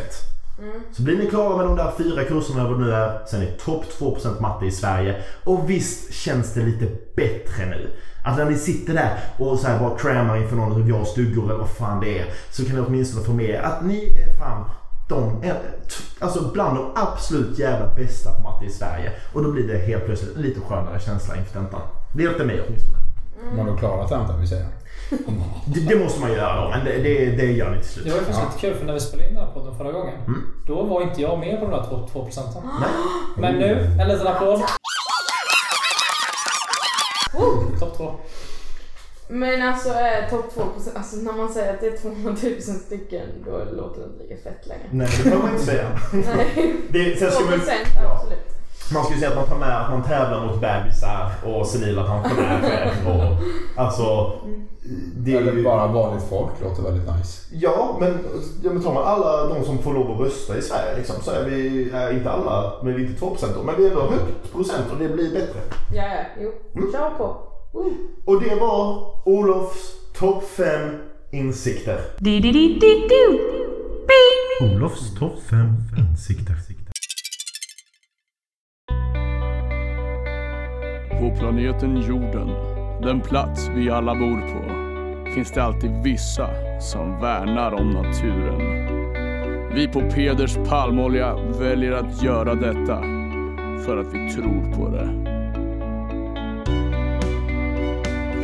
[0.92, 3.26] så blir ni klara med de där fyra kurserna vad det nu är.
[3.26, 5.22] Sen är topp 2% matte i Sverige.
[5.44, 7.90] Och visst känns det lite bättre nu.
[8.24, 11.58] Att när ni sitter där och så bara crammar inför någon hur jag stugor eller
[11.58, 12.26] vad fan det är.
[12.50, 14.64] Så kan ni åtminstone få med att ni är fan
[15.12, 15.52] de
[16.18, 19.12] alltså bland de absolut jävla bästa på matte i Sverige.
[19.32, 21.80] Och då blir det helt plötsligt en lite skönare känsla inför tentan.
[22.14, 22.98] Det hjälpte mig åtminstone.
[23.56, 24.66] Man har klarat tentan vill säga.
[25.66, 28.04] Det, det måste man göra då, men det, det, det gör ni till slut.
[28.04, 29.92] Det var ju faktiskt lite kul för när vi spelade in den här podden förra
[29.92, 30.14] gången.
[30.26, 30.42] Mm.
[30.66, 32.62] Då var inte jag med på de där 2 2 procenten.
[32.80, 32.90] Nej.
[33.36, 34.60] Men nu, en liten applåd.
[37.80, 38.14] Topp två.
[39.34, 40.62] Men alltså är topp 2%,
[40.94, 44.36] alltså när man säger att det är 200 000 stycken då låter det inte lika
[44.42, 44.88] fett längre.
[44.90, 45.88] Nej, det behöver man inte säga.
[46.12, 47.58] Nej, Det, sen ska 2% man,
[48.02, 48.12] ja.
[48.14, 48.38] absolut.
[48.94, 52.92] Man ju säga att man tar med att man tävlar mot bebisar och senila pensionärer
[53.06, 53.36] och
[53.82, 54.32] alltså...
[55.16, 57.42] Det är Eller ju, bara vanligt folk låter väldigt nice.
[57.52, 58.18] Ja, men,
[58.62, 61.30] ja, men tar man alla de som får lov att rösta i Sverige liksom, så
[61.30, 64.02] är vi, är inte alla, men vi är inte 2% då, men vi är ändå
[64.02, 65.60] högt procent och det blir bättre.
[65.94, 66.52] Ja, ja, jo.
[66.74, 66.92] Mm.
[66.92, 67.51] Kör på.
[68.24, 70.96] Och det var Olofs topp 5
[71.32, 71.98] insikter.
[74.60, 75.58] Olofs topp 5
[75.98, 76.54] insikter.
[81.20, 82.48] På planeten jorden,
[83.02, 84.74] den plats vi alla bor på,
[85.34, 88.82] finns det alltid vissa som värnar om naturen.
[89.74, 93.02] Vi på Peders palmolja väljer att göra detta
[93.84, 95.31] för att vi tror på det.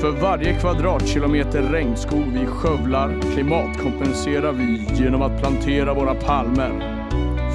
[0.00, 7.04] För varje kvadratkilometer regnskog vi skövlar klimatkompenserar vi genom att plantera våra palmer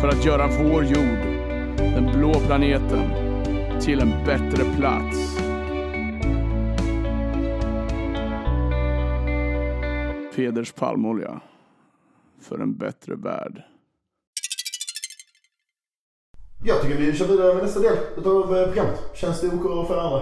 [0.02, 1.44] för att göra vår jord,
[1.78, 3.10] den blå planeten,
[3.82, 5.38] till en bättre plats.
[10.36, 11.42] Peders palmolja.
[12.42, 13.64] För en bättre värld.
[16.66, 19.00] Jag tycker vi kör vidare med nästa del utav eh, programmet.
[19.14, 20.22] Känns det OK för andra?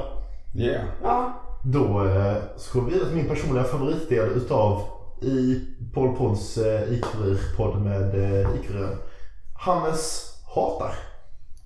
[0.55, 0.85] Yeah.
[1.03, 1.50] Ja.
[1.63, 2.37] Då eh,
[2.73, 4.81] går vi vidare till min personliga favoritdel utav
[5.21, 5.61] i
[5.93, 8.69] Paul Podds eh, IQ-podd med eh, IQ
[9.59, 10.93] Hannes hatar.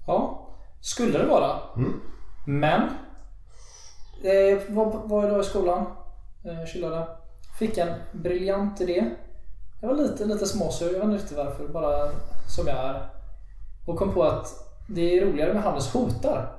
[0.08, 0.50] Ja,
[0.82, 1.60] skulle det vara.
[1.78, 2.02] Mm.
[2.46, 2.82] Men.
[4.24, 5.86] Eh, var, var idag i skolan.
[6.44, 7.08] Eh, chillade.
[7.60, 9.10] Fick en briljant idé.
[9.82, 10.86] Jag var lite, lite småsur.
[10.86, 11.68] Jag vet inte riktigt varför.
[11.68, 12.10] Bara
[12.48, 13.10] som jag är.
[13.86, 14.48] Och kom på att
[14.88, 16.52] det är roligare med Hannes hotar.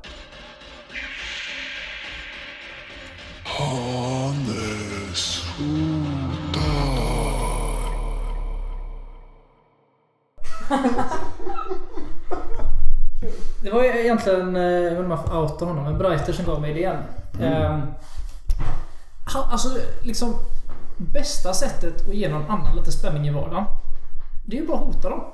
[13.76, 16.44] Var ju egentligen, eh, jag vet inte om jag får outa honom, men Breiter som
[16.44, 16.96] gav mig idén.
[17.40, 17.80] Mm.
[19.26, 19.68] han, alltså
[20.02, 20.34] liksom
[20.96, 23.64] bästa sättet att ge någon annan lite spänning i vardagen.
[24.46, 25.24] Det är ju bara att hota dem.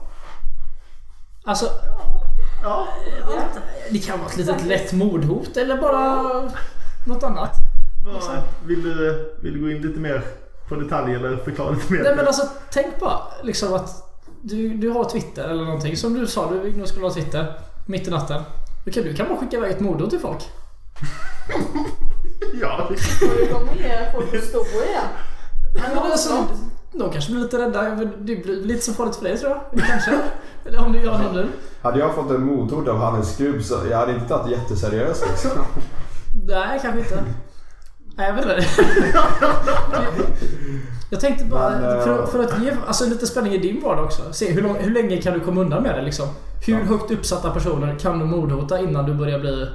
[1.45, 1.67] Alltså,
[2.63, 2.89] Ja.
[3.25, 3.59] allt,
[3.91, 6.23] det kan vara ett litet lätt mordhot eller bara
[7.07, 7.57] något annat.
[8.05, 10.23] Vad- Vill du, vill du gå in lite mer
[10.69, 12.03] på detalj eller förklara lite mer?
[12.03, 13.91] Nej men alltså tänk bara liksom att
[14.43, 15.97] du, du har Twitter eller någonting.
[15.97, 17.55] Som du sa, du nu skulle ha Twitter.
[17.87, 18.43] Mitt i natten.
[18.85, 20.43] Du kan, du kan bara skicka iväg ett mordhot till folk.
[22.61, 22.89] Ja.
[22.91, 22.97] Det
[23.53, 24.63] kommer ge folk att stå i
[24.95, 25.81] det.
[25.81, 26.45] Men alltså,
[26.93, 27.83] de kanske blir lite rädda.
[27.95, 29.61] Det blir lite så farligt för dig tror jag.
[29.87, 30.19] Kanske.
[30.65, 31.49] Eller om du gör det nu.
[31.83, 35.25] Hade jag fått en motord av Hannes Skrubb så jag hade inte tagit det jätteseriöst
[35.29, 35.51] liksom.
[36.47, 37.23] Nej, kanske inte.
[38.17, 38.67] Nej, jag vet inte.
[41.13, 44.05] Jag tänkte bara, Men, eh, för, för att ge alltså, lite spänning i din vardag
[44.05, 44.23] också.
[44.33, 46.29] Se hur, lång, hur länge kan du komma undan med det liksom?
[46.67, 46.85] Hur Ja.
[46.85, 49.67] högt uppsatta personer kan du mordhota innan du börjar bli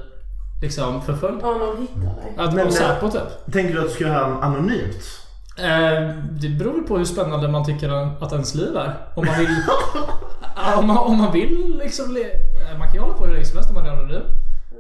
[0.62, 1.40] liksom förföljd?
[1.42, 2.34] Ja, någon hittar dig.
[2.38, 3.22] Att Men, eh, Säpo typ.
[3.54, 4.98] Tänkte du att du skulle göra anonymt?
[5.58, 7.90] Eh, det beror på hur spännande man tycker
[8.24, 8.94] att ens liv är.
[9.16, 9.48] Om man vill...
[10.78, 12.14] Om, man, om man vill liksom...
[12.14, 12.24] Le,
[12.80, 14.22] man kan ju hålla på hur länge som helst om man är anonym.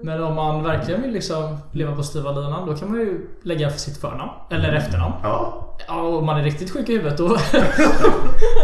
[0.04, 3.70] Men om man verkligen vill liksom leva på styva linan då kan man ju lägga
[3.70, 4.32] för sitt förnamn.
[4.52, 5.14] Eller efternamn.
[5.24, 5.64] Ja.
[5.88, 7.38] Ja, om man är riktigt sjuk i huvudet då, då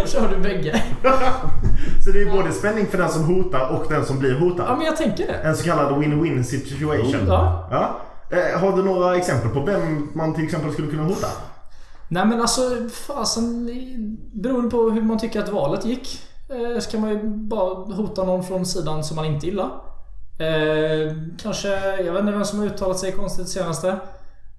[0.07, 0.83] kör du bägge.
[2.05, 4.77] Så det är både spänning för den som hotar och den som blir Ja, hotad.
[4.77, 5.33] men jag tänker det.
[5.33, 7.27] En så kallad win-win situation.
[7.27, 7.67] Ja.
[7.71, 7.97] Ja.
[8.37, 11.27] Eh, har du några exempel på vem man till exempel skulle kunna hota?
[12.07, 12.61] Nej men alltså
[13.07, 13.69] fasen,
[14.33, 16.19] beroende på hur man tycker att valet gick.
[16.49, 19.69] Eh, så kan man ju bara hota någon från sidan som man inte gillar.
[20.47, 21.67] Eh, kanske,
[22.03, 23.99] jag vet inte vem som har uttalat sig konstigt senaste.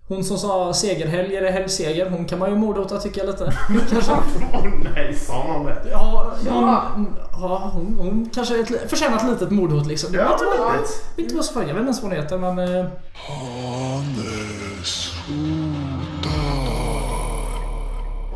[0.08, 3.52] Hon som sa segerhelg eller helgseger, hon kan man ju mordhota tycker jag lite.
[3.90, 4.12] Kanske.
[4.94, 5.82] Nej, sa någon det?
[5.90, 10.12] Ja, hon, ja, hon, hon kanske ett, förtjänar ett litet mordhot liksom.
[10.12, 11.16] Det Ja, behöver inte, vara- litet.
[11.16, 11.68] behöver inte så farligt.
[11.68, 12.58] Jag vet inte ens vad hon heter men...
[12.58, 12.84] Eh,
[13.28, 15.12] Hannes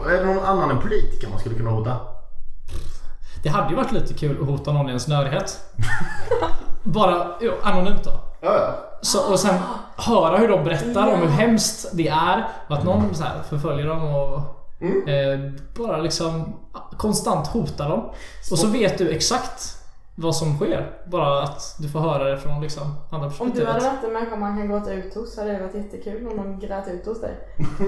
[0.06, 1.96] Är det någon annan än politiker man skulle kunna hota?
[3.42, 5.60] det hade ju varit lite kul att hota någon i ens nödighet.
[6.92, 8.10] Bara jo, anonymt då.
[8.40, 8.74] Ja, ja.
[9.00, 9.54] Så, och sen
[9.96, 12.48] höra hur de berättar om hur hemskt det är.
[12.68, 14.38] Och att någon så här förföljer dem och
[15.08, 15.38] eh,
[15.76, 16.56] bara liksom
[16.96, 18.10] konstant hotar dem.
[18.50, 19.77] Och så vet du exakt
[20.20, 20.90] vad som sker.
[21.06, 23.68] Bara att du får höra det från liksom andra Om du perspektivet.
[23.68, 26.58] hade varit en människa man kan gråta ut hos hade det varit jättekul om någon
[26.60, 27.34] grät ut hos dig.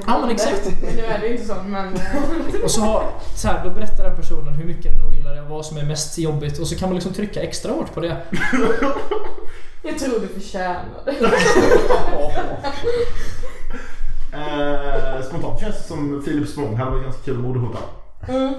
[0.07, 0.67] Ja men exakt.
[0.97, 1.95] Nu är det ju inte så men...
[1.95, 2.01] eh,
[2.65, 3.05] Och så, har,
[3.37, 5.85] så här, då berättar den personen hur mycket den ogillar det och vad som är
[5.85, 6.59] mest jobbigt.
[6.59, 8.17] Och så kan man liksom trycka extra hårt på det.
[9.83, 11.13] Jag tror du förtjänar det.
[14.33, 17.79] Eh, spontant känns det som Filip Spång hade varit ganska kul att mordhota.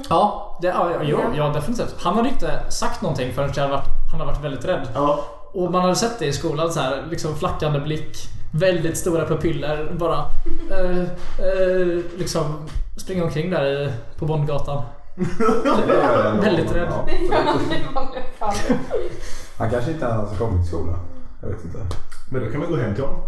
[0.09, 1.95] Ja, det, ja, ja, ja, ja definitivt.
[1.99, 4.87] Han hade inte sagt någonting förrän jag hade varit, han hade varit väldigt rädd.
[4.93, 5.25] Ja.
[5.53, 8.17] Och man hade sett det i skolan så här, liksom flackande blick,
[8.53, 10.25] väldigt stora pupiller, bara
[10.71, 11.01] eh,
[11.47, 14.83] eh, liksom springa omkring där i, på Bondgatan.
[16.41, 16.93] Väldigt rädd.
[19.57, 20.99] Han kanske inte ens har kommit till skolan.
[21.41, 21.77] Jag vet inte.
[22.31, 23.21] Men då kan vi gå hem till honom.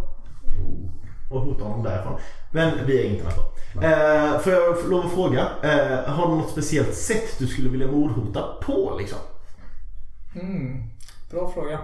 [1.33, 2.19] Och hota honom därifrån.
[2.51, 3.81] Men via internet då.
[3.81, 5.47] Eh, får jag lov att fråga?
[5.63, 9.19] Eh, har du något speciellt sätt du skulle vilja mordhota på liksom?
[10.35, 10.83] Mm,
[11.31, 11.79] bra fråga.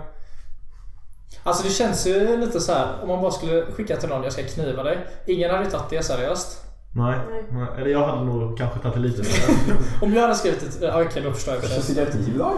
[1.44, 4.34] Alltså det känns ju lite så här om man bara skulle skicka till någon jag
[4.34, 5.08] ska kniva dig.
[5.26, 6.66] Ingen hade tagit det seriöst.
[6.92, 7.18] Nej.
[7.52, 7.68] Nej.
[7.78, 9.24] Eller jag hade nog kanske tagit det lite.
[10.02, 10.78] Om jag hade skrivit ett...
[10.82, 11.62] ja, Okej, då förstår jag.
[11.62, 11.84] Kanske det.
[11.84, 12.54] cigarettiv då?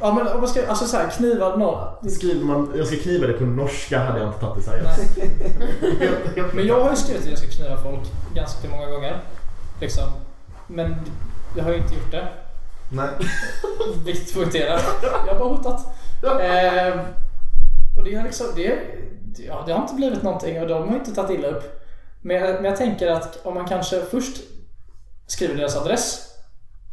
[0.00, 2.10] Ja men om man ska, alltså så här, kniva någon.
[2.10, 5.18] Skriver man jag ska kniva det på norska hade jag inte tagit det seriöst.
[6.54, 8.00] Men jag har ju skrivit att jag ska kniva folk
[8.34, 9.20] ganska många gånger.
[9.80, 10.08] Liksom.
[10.66, 10.96] Men
[11.56, 12.28] jag har ju inte gjort det.
[12.92, 13.08] Nej.
[14.04, 14.80] Viktigt poängtera.
[15.26, 15.86] Jag har bara hotat.
[16.22, 17.00] Eh,
[17.96, 18.46] och det har liksom...
[18.56, 18.78] Det,
[19.46, 21.79] ja, det har inte blivit någonting och de har inte tagit illa upp.
[22.22, 24.36] Men jag, men jag tänker att om man kanske först
[25.26, 26.26] skriver deras adress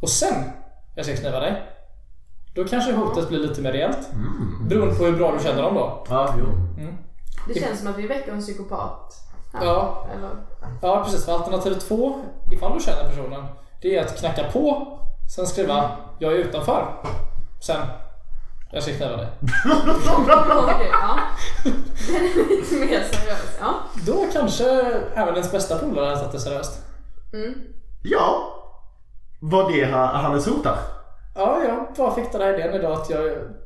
[0.02, 0.44] och sen
[0.96, 1.62] jag ska kniva dig.
[2.54, 4.08] Då kanske hotet blir lite mer rejält.
[4.68, 6.06] Beroende på hur bra du känner dem då.
[6.08, 6.46] Ja, jo.
[7.48, 9.14] Det känns som att vi väcker en psykopat.
[9.52, 9.66] här.
[9.66, 10.06] Ja.
[10.16, 10.30] Eller,
[10.82, 11.24] Ja, precis.
[11.24, 12.14] För alternativ två,
[12.52, 13.46] ifall du känner personen,
[13.82, 14.98] det är att knacka på,
[15.36, 17.02] sen skriva “Jag är utanför”.
[17.62, 17.80] Sen
[18.72, 19.26] “Jag ska kniva dig”.
[20.64, 21.18] Okej, ja.
[21.64, 21.74] Den
[22.16, 23.58] är lite mer seriös.
[23.60, 23.74] Ja.
[24.06, 24.70] Då kanske
[25.14, 26.78] även ens bästa polare hade tagit det seriöst.
[27.32, 27.54] Mm.
[28.02, 28.54] Ja.
[29.40, 30.76] Var det ha- Hannes hotar?
[31.34, 33.22] Ja, jag bara fick den här idén idag att jag,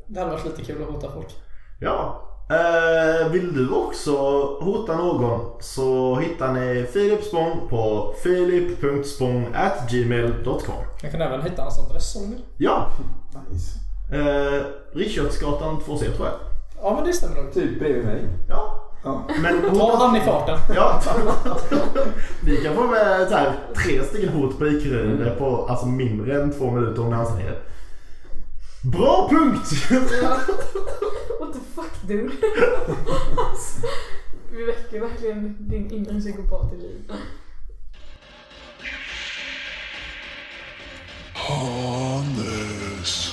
[0.06, 1.28] det hade varit lite kul att hota folk.
[1.80, 2.28] Ja.
[2.50, 4.12] Eh, vill du också
[4.60, 12.16] hota någon så hittar ni Filip Spång på filip.spång.gmail.com Jag kan även hitta hans adress
[12.16, 12.42] om vill.
[12.56, 12.86] Ja.
[13.50, 13.78] Nice.
[14.12, 16.34] Eh, Riksgötsgatan 2C tror jag.
[16.82, 17.54] Ja, men det stämmer nog.
[17.54, 18.28] Typ bredvid mig.
[18.48, 18.88] Ja.
[19.04, 19.24] Ja.
[19.42, 20.58] Men Ta han i farten.
[20.74, 21.02] Ja.
[22.44, 23.52] Vi kan få med så här,
[23.84, 24.84] tre stycken hot på IQ
[25.38, 27.62] på alltså mindre än två minuter om ni anstränger er.
[28.82, 29.70] Bra punkt!
[31.40, 32.32] What the fuck dude?
[34.52, 37.12] vi väcker verkligen din inre psykopat i liv.
[41.34, 43.32] Hannes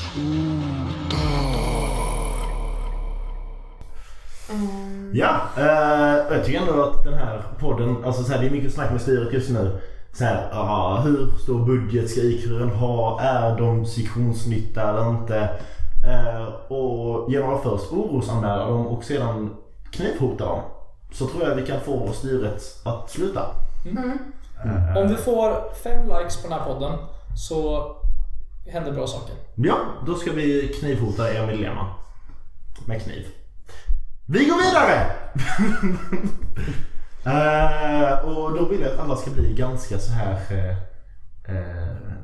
[5.19, 8.73] Ja, eh, jag tycker ändå att den här podden, alltså så här, det är mycket
[8.73, 9.79] snack med styret just nu.
[10.13, 13.21] Så här, ah, hur stor budget ska IQ ha?
[13.21, 15.49] Är de sektionsnytta eller inte?
[16.07, 19.55] Eh, och genom att först orosanmäla dem och sedan
[19.91, 20.61] knivhota dem
[21.11, 23.45] så tror jag vi kan få styret att sluta.
[23.85, 26.97] Eh, Om vi får fem likes på den här podden
[27.35, 27.85] så
[28.67, 29.35] händer bra saker.
[29.55, 31.93] Ja, då ska vi knivhota er medlemmar.
[32.85, 33.27] Med kniv.
[34.31, 35.11] Vi går vidare!
[37.25, 40.39] Eh, och då vill jag att alla ska bli ganska så här...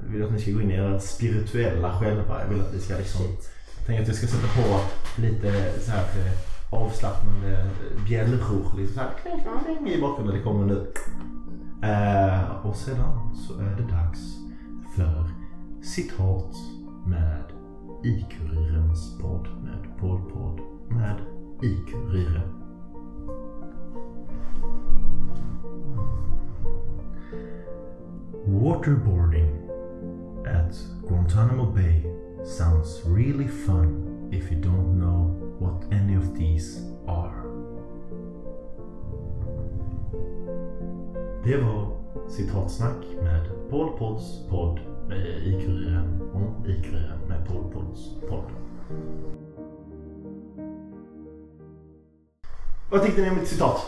[0.04, 2.42] jag vill att ni ska gå in i era spirituella själva.
[2.42, 3.22] Jag vill att vi ska liksom...
[3.86, 4.80] Tänker att jag ska sätta på
[5.22, 6.06] lite så här
[6.72, 7.70] avslappnande
[8.08, 8.78] bjällror.
[8.78, 10.38] Lite så här kling, kling, kling i bakgrunden.
[10.38, 10.88] Det kommer nu.
[12.64, 14.20] Och sedan så är det dags
[14.96, 15.30] för
[15.84, 16.56] citat
[17.06, 17.44] med
[18.04, 22.52] I-Kurirens podd med Podd med I-Kuriren.
[28.48, 29.52] Waterboarding
[30.46, 30.76] at
[31.08, 32.06] Guantanamo Bay
[32.44, 37.46] sounds really fun if you don't know what any of these are.
[41.44, 41.98] Det var
[42.30, 48.52] citatsnack med Paul Podds podd eh, med I-Kuriren om I-Kuriren med Paul Podds podd.
[52.90, 53.82] Vad tyckte ni om mitt citat?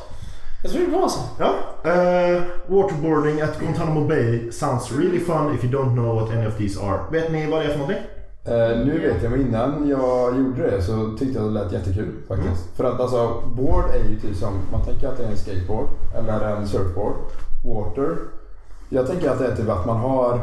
[0.63, 1.19] Jag tror det är bra alltså.
[1.39, 1.53] Ja.
[1.91, 6.57] eh, waterboarding at Guantanamo Bay sounds really fun if you don't know what any of
[6.57, 6.99] these are.
[7.11, 8.03] Vet ni vad det är för någonting?
[8.45, 12.11] Eh, nu vet jag, men innan jag gjorde det så tyckte jag det lät jättekul
[12.27, 12.75] faktiskt.
[12.75, 15.87] För att alltså, board är ju typ som, man tänker att det är en skateboard
[16.15, 17.13] eller en surfboard.
[17.65, 18.17] Water.
[18.89, 20.39] Jag tänker att det är typ att man har,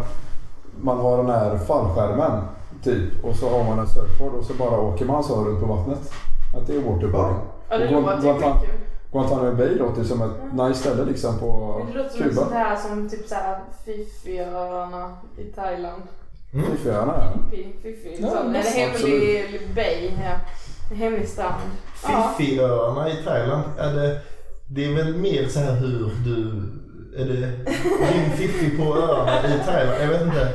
[0.81, 2.41] man har den här fallskärmen
[2.85, 5.67] typ och så har man en surfboard och så bara åker man så runt på
[5.67, 6.13] vattnet.
[6.57, 7.39] Att det är waterboarding.
[7.69, 8.79] Ja, det låter ju skitkul.
[9.13, 12.35] Guantanamo Bay låter ju som ett nice ställe liksom på Det låter som Kuba.
[12.41, 16.03] sånt här som typ såhär Fifi-öarna i Thailand.
[16.53, 17.33] Fifföarna ja.
[17.51, 18.19] Fiffi, Fiffi.
[18.23, 20.11] Ja, en hemlig bay.
[20.25, 20.35] Ja.
[20.91, 21.63] En hemlig strand.
[22.03, 22.35] Ja.
[22.39, 24.21] Fifiöarna i Thailand, är det,
[24.71, 26.63] det är väl mer så här hur du...
[27.17, 27.35] Är det
[28.13, 30.03] din fiffi på öarna i Thailand?
[30.03, 30.49] Jag vet inte.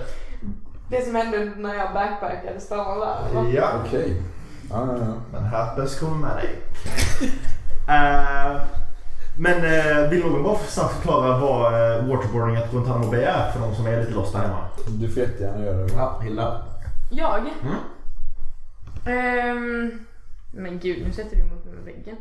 [0.89, 2.99] Det som hände när jag backpackade stannade
[3.33, 3.51] där.
[3.55, 3.69] Ja.
[3.85, 4.21] Okej.
[4.69, 5.13] Ja, ja, ja.
[5.31, 6.49] Men Happes kommer med dig.
[7.89, 8.61] Eh,
[9.37, 13.59] men uh, vill någon bara snabbt förklara vad uh, waterboarding at Guantanamo Bay är för
[13.59, 14.67] de som är lite lost där hemma?
[14.87, 15.93] Du får jättegärna göra det.
[15.93, 16.61] Ja, Hilda.
[17.09, 17.39] Jag?
[17.39, 17.75] Mm.
[19.05, 20.05] Ehm,
[20.51, 22.15] men gud, nu sätter du emot mig med väggen.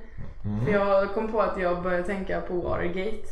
[0.45, 0.65] Mm.
[0.65, 3.29] För jag kom på att jag började tänka på Watergate.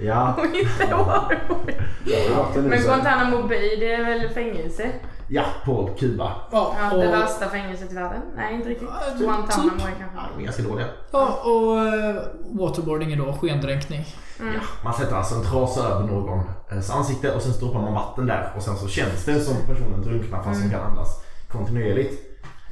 [0.00, 0.34] Ja.
[0.38, 2.82] och inte varit en Men.
[2.82, 4.90] Guantanamo Bay, det är väl fängelse?
[5.28, 6.32] Ja, på Kuba.
[6.52, 8.20] Ja, Ja, och, det värsta fängelset i världen?
[8.36, 8.88] Nej, inte riktigt.
[9.06, 9.18] Ja, typ.
[9.26, 10.18] Guantanamo är Ja, kanske.
[10.34, 10.86] de är ganska dåliga.
[11.10, 12.16] ja, och eh,
[12.60, 14.06] waterboarding är då skendränkning.
[14.40, 14.54] Mm.
[14.54, 18.52] Ja, man sätter alltså en trasa över någons ansikte och sen stoppar man vatten där
[18.56, 20.60] och sen så känns det som personen drunknar fast Mm.
[20.60, 22.22] som kan andas kontinuerligt.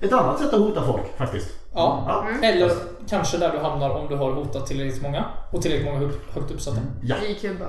[0.00, 1.48] Ett annat sätt att hota folk faktiskt.
[1.74, 2.04] Ja.
[2.08, 2.26] Ja.
[2.28, 2.42] Mm.
[2.44, 2.70] Eller
[3.08, 5.98] kanske där du hamnar om du har hotat tillräckligt många och tillräckligt många
[6.34, 6.80] högt, uppsatta.
[7.02, 7.16] ja.
[7.28, 7.64] I Kuba.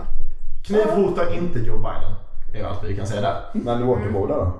[0.65, 2.13] Knivhota inte Joe Biden.
[2.53, 3.41] Det är allt vi kan säga där.
[3.53, 4.51] Men waterboardar då?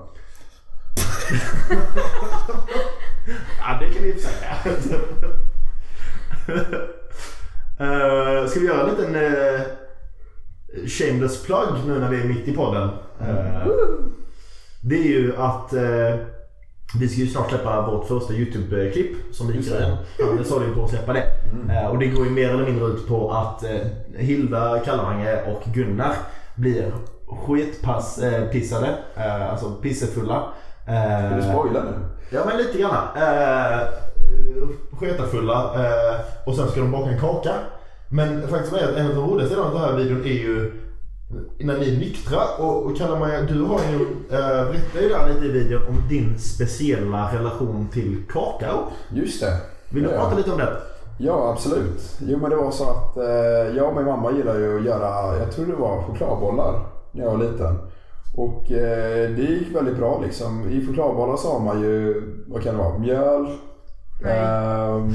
[3.58, 4.56] Ja, det kan vi säga.
[7.80, 9.60] uh, ska vi göra en liten uh,
[10.86, 12.88] shameless plug nu när vi är mitt i podden?
[13.20, 13.66] Eh,
[14.82, 16.14] det är ju att uh,
[17.00, 19.96] Vi ska ju snart släppa vårt första YouTube-klipp som Mikael
[20.44, 21.24] sa ju på att släppa det.
[21.52, 21.70] Mm.
[21.70, 23.80] Eh, Och det går ju mer eller mindre ut på att eh,
[24.16, 26.14] Hilda Kallavange och Gunnar
[26.54, 26.92] blir
[27.26, 30.42] sketpissade, eh, alltså pissefulla.
[30.86, 31.92] Vill du spoila nu?
[32.30, 33.06] Ja men lite grann.
[33.16, 33.78] Eh,
[34.98, 37.52] sketafulla eh, och sen ska de baka en kaka.
[38.08, 40.72] Men faktiskt är att en av de roligaste delarna av den här videon är ju
[41.58, 45.28] när ni är nyktra och, och kallar man, du har ju, eh, berättar ju där
[45.28, 48.78] lite i videon om din speciella relation till kakao.
[49.08, 49.56] Just det.
[49.90, 50.16] Vill du Ja.
[50.20, 50.76] prata lite om det?
[51.18, 52.16] Ja, absolut.
[52.20, 55.38] Jo, men det var så att eh, jag och min mamma gillar ju att göra,
[55.38, 56.80] jag tror det var chokladbollar
[57.12, 57.78] när jag var liten.
[58.36, 60.68] Och eh, det gick väldigt bra liksom.
[60.70, 63.46] I chokladbollar så har man ju, vad kan det vara, mjöl,
[64.22, 64.38] Nej.
[64.38, 65.10] ehm,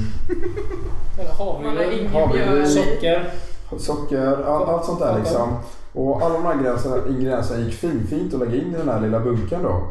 [2.62, 2.66] i.
[2.66, 3.30] socker.
[3.78, 5.48] socker, all, allt sånt där liksom.
[5.92, 9.20] Och alla de här ingredienserna, ingredienserna gick finfint att lägga in i den här lilla
[9.20, 9.82] bunken då.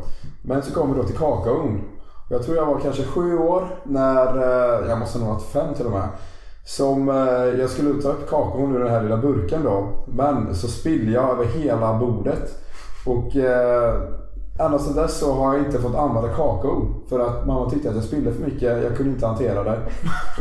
[0.41, 1.81] Men så kommer vi då till kakaon.
[2.29, 5.73] Jag tror jag var kanske sju år när, eh, jag måste nog ha varit fem
[5.73, 6.07] till och med.
[6.65, 9.87] Som eh, jag skulle ta upp kakaon ur den här lilla burken då.
[10.07, 12.57] Men så spillde jag över hela bordet.
[13.05, 13.93] Och eh,
[14.59, 16.87] ända sedan dess så har jag inte fått använda kakao.
[17.09, 18.83] För att mamma tyckte att jag spillde för mycket.
[18.83, 19.77] Jag kunde inte hantera det.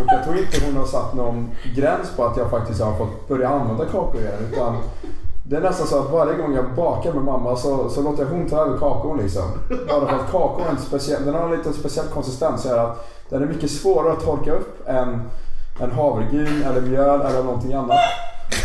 [0.00, 3.28] Och jag tror inte hon har satt någon gräns på att jag faktiskt har fått
[3.28, 4.52] börja använda kakao igen.
[4.52, 4.76] Utan
[5.44, 8.30] det är nästan så att varje gång jag bakar med mamma så, så låter jag
[8.30, 9.42] hon ta över kakaon liksom.
[9.88, 12.64] Bara för att kakaon är en speciell, den har en liten speciell konsistens.
[12.64, 15.22] Här att den är mycket svårare att torka upp än,
[15.80, 17.98] än havregryn eller mjöl eller någonting annat.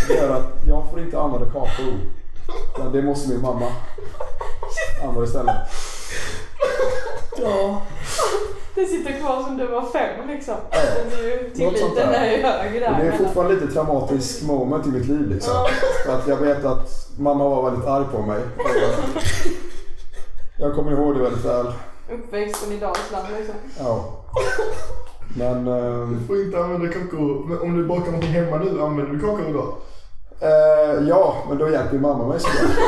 [0.08, 1.94] Det gör att jag får inte använda kakao.
[2.78, 3.68] Men det måste min mamma
[5.04, 5.56] använda istället.
[7.38, 7.82] Ja.
[8.76, 10.56] Det sitter kvar som du var fem liksom.
[10.72, 10.78] Ja.
[11.10, 13.00] Den är ju Något sånt tilliten är ju hög där.
[13.00, 15.54] Det är fortfarande lite traumatisk moment i mitt liv liksom.
[15.54, 15.68] Ja.
[16.06, 18.42] För att jag vet att mamma var väldigt arg på mig.
[20.58, 21.68] Jag kommer ihåg det väldigt väl.
[22.12, 23.56] Uppväxten i Dalsland liksom.
[23.80, 24.06] Ja.
[25.38, 25.66] Men...
[26.20, 27.46] Du får inte använda kakao.
[27.48, 29.78] Men om du bakar någonting hemma nu, använder du kakao då?
[30.40, 32.72] Eh, ja, men då hjälper ju mamma mig såklart.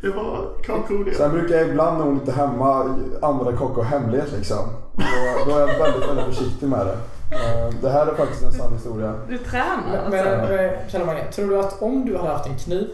[0.00, 1.14] Det var kakao det.
[1.14, 2.80] Sen brukar jag ibland när hon inte är hemma
[3.22, 4.68] använda kakao hemlighet liksom.
[4.92, 5.04] Då,
[5.46, 6.96] då är jag väldigt, väldigt försiktig med det.
[7.36, 9.14] Eh, det här är faktiskt en sann historia.
[9.28, 10.52] Du tränar Men, alltså.
[10.52, 12.88] men eh, Kalle Mange, tror du att om du hade haft en kniv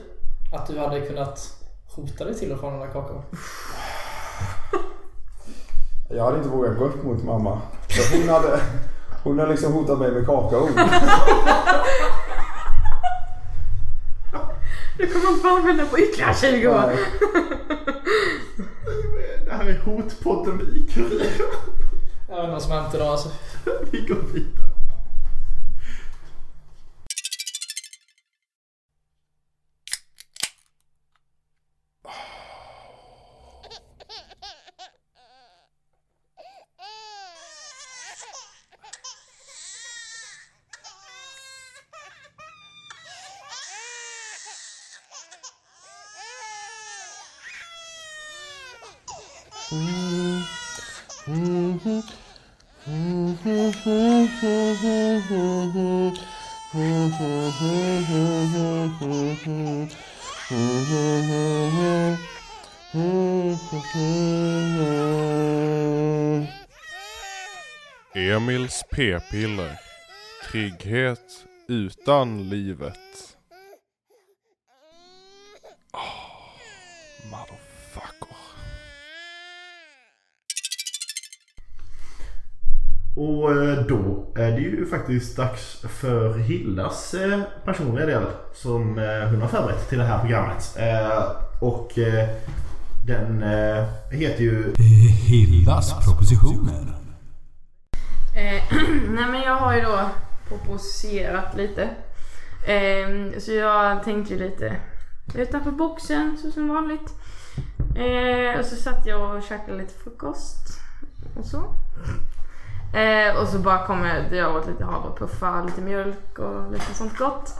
[0.54, 1.52] att du hade kunnat
[1.96, 3.22] hota dig till och från den där kakaon?
[6.08, 7.60] Jag hade inte vågat gå upp mot mamma.
[7.88, 8.60] För hon hade,
[9.22, 10.68] hon hade liksom hotat mig med kakao.
[14.98, 16.92] Du kommer inte få använda på ytterligare 20 år.
[19.44, 21.30] Det här är hotpodden med Ikarin.
[22.28, 23.28] Jag vet inte vad som hänt idag alltså.
[23.90, 24.69] Vi går vidare.
[68.40, 69.78] Emils p-piller.
[70.50, 72.98] Trygghet utan livet.
[75.92, 78.36] Oh, motherfucker.
[83.16, 89.28] Och eh, då är det ju faktiskt dags för Hildas eh, personliga del som eh,
[89.30, 90.78] hon har förberett till det här programmet.
[91.60, 91.92] Och
[93.06, 93.42] den
[94.10, 94.74] heter ju
[95.28, 96.99] Hildas propositioner.
[99.08, 100.08] Nej men jag har ju då
[100.48, 101.82] proposerat lite.
[102.66, 104.76] Eh, så jag tänkte ju lite
[105.34, 107.14] utanför boxen så som vanligt.
[107.96, 110.80] Eh, och så satt jag och käkade lite frukost
[111.36, 111.74] och så.
[112.98, 117.18] Eh, och så bara kom jag, jag åt lite havrepuffar, lite mjölk och lite sånt
[117.18, 117.54] gott.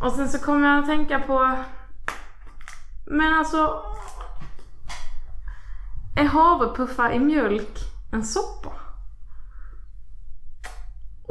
[0.00, 1.58] Och sen så kom jag att tänka på
[3.06, 3.84] Men alltså
[6.16, 7.78] Är havrepuffar i mjölk
[8.12, 8.81] en soppa?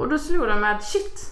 [0.01, 1.31] Och då slog det mig att shit.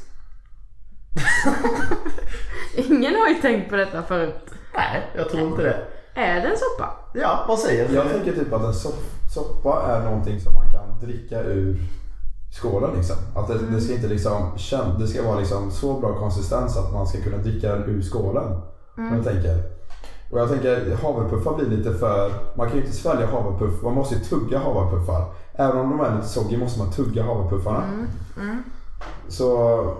[2.89, 4.35] Ingen har ju tänkt på detta förut.
[4.73, 5.85] Nej, jag tror inte det.
[6.15, 6.89] Är det en soppa?
[7.13, 7.95] Ja, vad säger du?
[7.95, 9.03] Jag tänker typ att en sopp,
[9.33, 11.77] soppa är någonting som man kan dricka ur
[12.61, 13.15] skålen liksom.
[13.35, 14.51] Att det, det ska inte liksom,
[14.99, 18.61] det ska vara liksom så bra konsistens att man ska kunna dricka den ur skålen.
[18.97, 19.79] Om jag tänker.
[20.31, 22.31] Och jag tänker havrepuffar blir lite för...
[22.55, 23.81] Man kan ju inte svälja havrpuff.
[23.81, 25.33] Man måste ju tugga havrepuffar.
[25.59, 27.83] Även om de är lite soggy måste man tugga havrepuffarna.
[27.83, 28.07] Mm.
[28.37, 28.63] Mm.
[29.27, 29.97] Så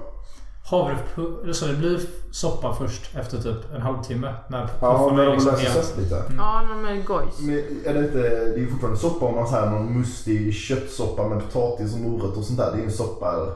[0.66, 2.00] Havrepuff, så det blir
[2.32, 4.34] soppa först efter typ en halvtimme.
[4.50, 6.24] När ja, när är de liksom sig lite.
[6.38, 7.40] Ja, de är gojs.
[7.40, 11.28] Men är det inte, det är ju fortfarande soppa om man här någon mustig köttsoppa
[11.28, 12.72] med potatis och morötter och sånt där.
[12.72, 13.54] Det är ju en soppa eller?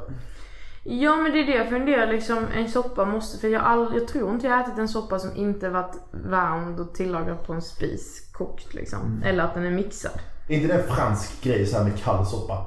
[0.85, 4.07] Ja men det är det jag funderar liksom, en soppa måste, för jag, all, jag
[4.07, 7.61] tror inte jag har ätit en soppa som inte varit värmd och tillagad på en
[7.61, 9.21] spis, kokt liksom.
[9.25, 10.11] Eller att den är mixad.
[10.49, 12.65] Är inte det en fransk grej så här med kall soppa?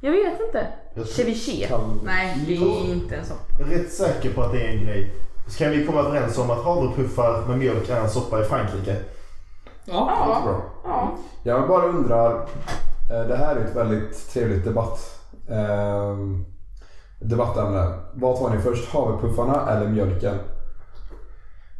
[0.00, 0.66] Jag vet inte.
[0.94, 1.66] Jag Ceviche?
[1.68, 3.40] Kall- Nej, det är inte en soppa.
[3.58, 5.14] Jag är rätt säker på att det är en grej.
[5.48, 8.96] Så kan vi komma överens om att havrepuffar med mjölk är en soppa i Frankrike?
[9.84, 10.12] Ja.
[10.18, 10.42] Ja.
[10.44, 10.62] bra.
[10.84, 11.16] ja.
[11.42, 12.34] Jag bara undrar.
[13.12, 15.20] eh, Det här är ett väldigt trevligt debatt.
[17.28, 17.92] Debattämne.
[18.14, 18.92] Vad tar ni först?
[18.92, 20.36] Havrepuffarna eller mjölken?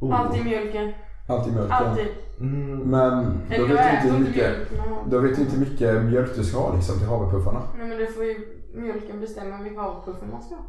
[0.01, 0.21] Oh.
[0.21, 0.93] Alltid mjölken.
[1.29, 1.73] Alltid mjölken.
[1.73, 2.07] Alltid.
[2.41, 2.79] Mm.
[2.79, 4.53] Men då vet du inte mycket,
[5.11, 7.63] då vet du inte hur mycket mjölk du ska ha liksom till havrepuffarna.
[7.79, 8.35] Nej men det får ju
[8.75, 10.63] mjölken bestämma vilka havrepuffar man ska ha.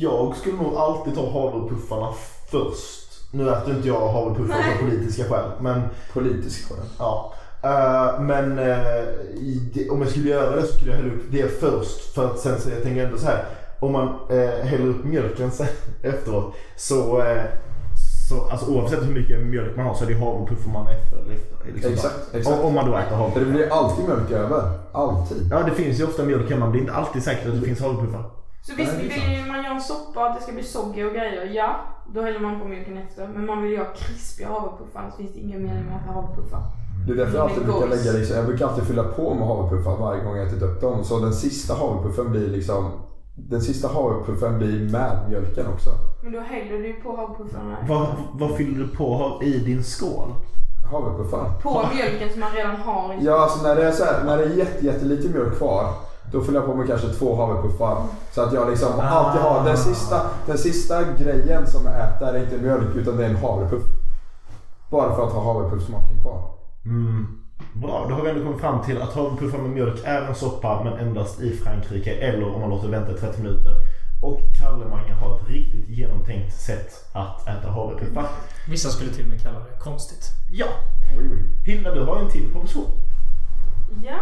[0.00, 2.12] Jag skulle nog alltid ta havrepuffarna
[2.50, 3.32] först.
[3.32, 5.50] Nu äter inte jag havrepuffar av politiska skäl.
[5.60, 6.86] Men Politisk skäl.
[6.98, 7.34] Ja.
[7.62, 9.04] Eh, men eh,
[9.74, 12.14] det, om jag skulle göra det så skulle jag hälla upp det först.
[12.14, 13.44] För att sen så jag tänker ändå så här.
[13.82, 15.66] Om man uh, häller upp mjölken sen,
[16.02, 17.42] efteråt så, eh,
[18.28, 21.18] så alltså, oavsett hur mycket mjölk man har så är det havrepuffar man efter.
[21.74, 22.58] liksom Exakt, exakt.
[22.58, 23.52] Om, om man då äter För det havrepuffar.
[23.52, 24.62] blir alltid mjölk över.
[24.92, 25.48] Alltid.
[25.50, 27.66] Ja det finns ju ofta mjölk hemma men det är inte alltid säkert att det
[27.66, 28.24] finns havrepuffar.
[28.66, 31.76] Så visst vill man göra en soppa att det ska bli soggy och grejer, ja.
[32.14, 33.28] Då häller man på mjölken efter.
[33.28, 36.22] Men man vill ju ha krispiga havrepuffar annars finns det ingen mening med att ha
[36.22, 36.62] havrepuffar.
[37.06, 39.96] Det är därför jag alltid brukar lägga liksom, jag brukar alltid fylla på med havrepuffar
[39.96, 41.04] varje gång jag ätit upp dem.
[41.04, 42.90] Så den sista havrepuffen blir liksom,
[43.34, 45.90] den sista havrepuffen blir med mjölken också.
[46.22, 47.76] Men då häller du ju på havrepuffarna.
[47.88, 50.34] Vad, vad fyller du på i din skål?
[50.90, 51.50] Havrepuffar.
[51.62, 54.36] På mjölken som man redan har i Ja, alltså när det är så här, när
[54.36, 55.94] det är jätte, jättelite mjölk kvar.
[56.32, 58.02] Då fyller jag på med kanske två havrepuffar.
[58.32, 62.44] Så att jag liksom alltid har den sista, den sista grejen som jag äter är
[62.44, 63.82] inte mjölk utan det är en havrepuff.
[64.90, 66.42] Bara för att ha havrepuffsmaken kvar.
[66.84, 67.41] Mm.
[67.72, 70.84] Bra, då har vi ändå kommit fram till att havrepuffar med mjölk är en soppa
[70.84, 73.72] men endast i Frankrike eller om man låter vänta i 30 minuter.
[74.22, 78.26] Och Kalle Mange har ett riktigt genomtänkt sätt att äta havrepuffar.
[78.68, 80.30] Vissa skulle till och med kalla det konstigt.
[80.50, 80.66] Ja!
[81.66, 82.90] Hilda, du har ju en till proposition.
[84.04, 84.20] Ja.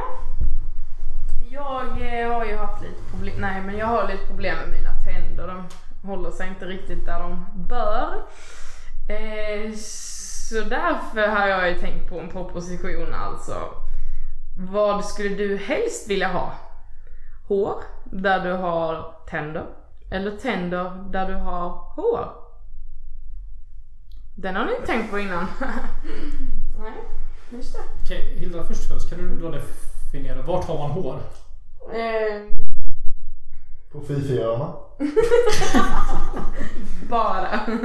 [1.52, 4.92] Jag eh, har ju haft lite problem, nej men jag har lite problem med mina
[5.04, 5.46] tänder.
[5.46, 5.64] De
[6.08, 8.22] håller sig inte riktigt där de bör.
[9.08, 9.72] Eh,
[10.50, 13.74] så därför har jag ju tänkt på en proposition alltså.
[14.56, 16.52] Vad skulle du helst vilja ha?
[17.48, 17.74] Hår
[18.04, 19.66] där du har tänder?
[20.10, 22.32] Eller tänder där du har hår?
[24.34, 25.46] Den har ni inte tänkt på innan.
[26.78, 26.92] nej,
[27.50, 27.80] just det.
[28.04, 29.10] Okej, Hilda först först.
[29.10, 31.20] Kan du då definiera vart har man hår?
[31.92, 32.42] Eh,
[33.92, 34.74] På fifierarna.
[37.10, 37.60] Bara.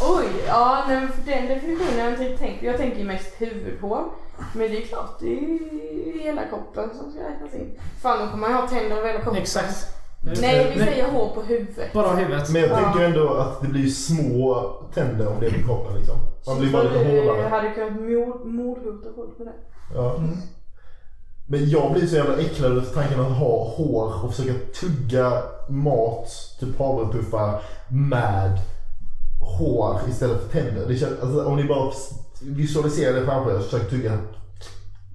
[0.00, 2.62] Oj, ja nej, men för den definitionen har jag inte tänkt.
[2.62, 4.04] Jag tänker ju mest huvudhår.
[4.52, 7.80] Men det är klart, det är ju hela kroppen som ska räknas in.
[8.02, 9.42] Fan, då kommer man ha tänder över hela kroppen.
[9.42, 9.94] Exakt.
[10.40, 11.92] Nej, vi säger hår på huvudet.
[11.92, 12.50] Bara huvudet.
[12.50, 12.76] Men jag Ja.
[12.76, 16.16] tänker ändå att det blir små tänder om det är på kroppen liksom.
[16.46, 17.48] Man blir bara lite hårdare.
[17.48, 19.52] hade kunnat mord, mordhota folk med det.
[19.94, 20.16] Ja.
[21.50, 25.32] Men jag blir så jävla äcklad av tanken att ha hår och försöka tugga
[25.68, 26.28] mat,
[26.60, 28.58] typ havrepuffar, med
[29.48, 30.86] hår istället för tänder.
[30.88, 31.92] Det känns, alltså, om ni bara
[32.42, 34.18] visualiserar det framför er och försöker tugga.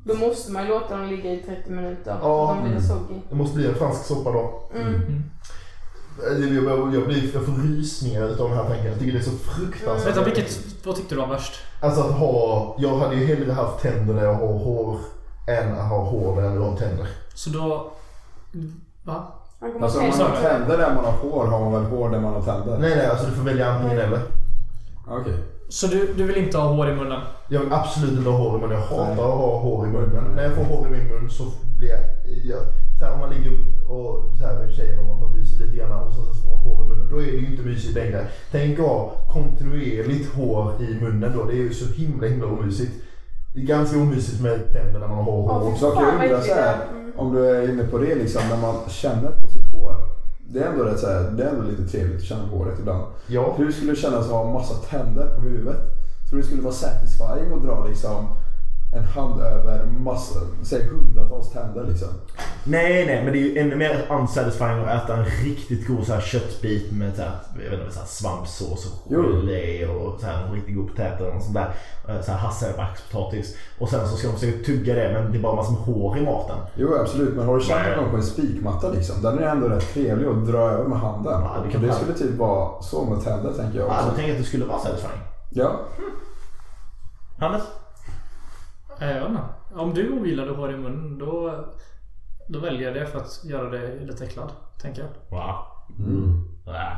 [0.03, 2.17] Då måste man ju låta dem ligga i 30 minuter.
[2.21, 2.47] Ja.
[2.47, 3.21] Så de blir soggy.
[3.29, 4.69] Det måste bli en fransk soppa då.
[4.75, 5.23] Mm.
[6.21, 8.85] Jag, jag, jag, blir, jag får rysningar utav den här tanken.
[8.85, 10.07] Jag tycker det är så fruktansvärt.
[10.07, 11.53] Vänta, vilket, vad tyckte du var värst?
[11.81, 14.99] Alltså att ha, jag hade ju hellre haft tänder där jag har hår
[15.47, 17.07] än att ha hår där jag har tänder.
[17.33, 17.91] Så då...
[19.03, 19.42] Va?
[19.71, 22.19] Kommer Alltså om man har tänder där man har hår har man väl hår där
[22.19, 22.77] man har tänder?
[22.77, 24.21] Nej nej, alltså du får välja antingen eller.
[25.07, 25.37] Okej.
[25.69, 27.21] Så du, du vill inte ha hår i munnen?
[27.49, 28.77] Jag vill absolut inte ha hår i munnen.
[28.77, 30.23] Jag hatar att ha hår i munnen.
[30.35, 31.43] När jag får hår i min mun så
[31.77, 31.99] blir jag...
[32.43, 32.59] jag
[32.99, 33.51] så här, om man ligger
[33.89, 36.59] och så här med tjejen och man myser lite grann och så, så får man
[36.59, 37.09] hår i munnen.
[37.09, 38.27] Då är det ju inte mysigt längre.
[38.51, 41.43] Tänk att ha kontinuerligt hår i munnen då.
[41.43, 42.93] Det är ju så himla himla omysigt.
[43.53, 45.51] Det är ganska omysigt med tänder när man har hår.
[45.51, 45.71] Ja, hår.
[45.71, 46.77] fy Så kan fan, jag vad undra äckligt så här.
[46.91, 47.11] Mm.
[47.17, 49.95] om du är inne på det liksom, när man känner på sitt hår.
[50.47, 52.79] Det är ändå, rätt, så här, det är ändå lite trevligt att känna på håret
[52.79, 53.03] ibland.
[53.27, 53.53] Ja.
[53.57, 55.81] Hur skulle det kännas att ha massa tänder på huvudet?
[56.29, 58.27] Tror du det skulle vara satisfying att dra liksom
[58.95, 62.07] en hand över massa, säg hundratals tänder liksom?
[62.63, 66.13] Nej, nej, men det är ju ännu mer unsatisfying att äta en riktigt god så
[66.13, 67.31] här, köttbit med så här,
[67.63, 71.35] jag vet inte, så här, svampsås och gelé och så här, en riktigt god potäter
[71.35, 71.69] och sånt där.
[72.09, 73.55] Eh, Så här hasselbackspotatis.
[73.79, 76.17] Och sen så ska de försöka tugga det men det är bara massor med hår
[76.17, 76.57] i maten.
[76.75, 77.95] Jo absolut, men har du Nej.
[77.97, 79.21] någon på en spikmatta liksom?
[79.21, 81.33] Den är ändå rätt trevlig att dra över med handen.
[81.41, 84.09] Ja, det det, skulle typ vara så med tänder tänker jag Ja, också.
[84.09, 85.21] du tänker att det skulle vara satisfying?
[85.51, 85.79] Ja.
[87.39, 87.63] Hannes?
[89.09, 89.41] Inte.
[89.75, 91.65] Om du ogillar du har i munnen då,
[92.49, 94.51] då väljer jag det för att göra dig lite äcklad.
[94.81, 95.11] Tänker jag.
[95.29, 95.55] Wow.
[95.99, 96.49] Mm.
[96.65, 96.91] Ja.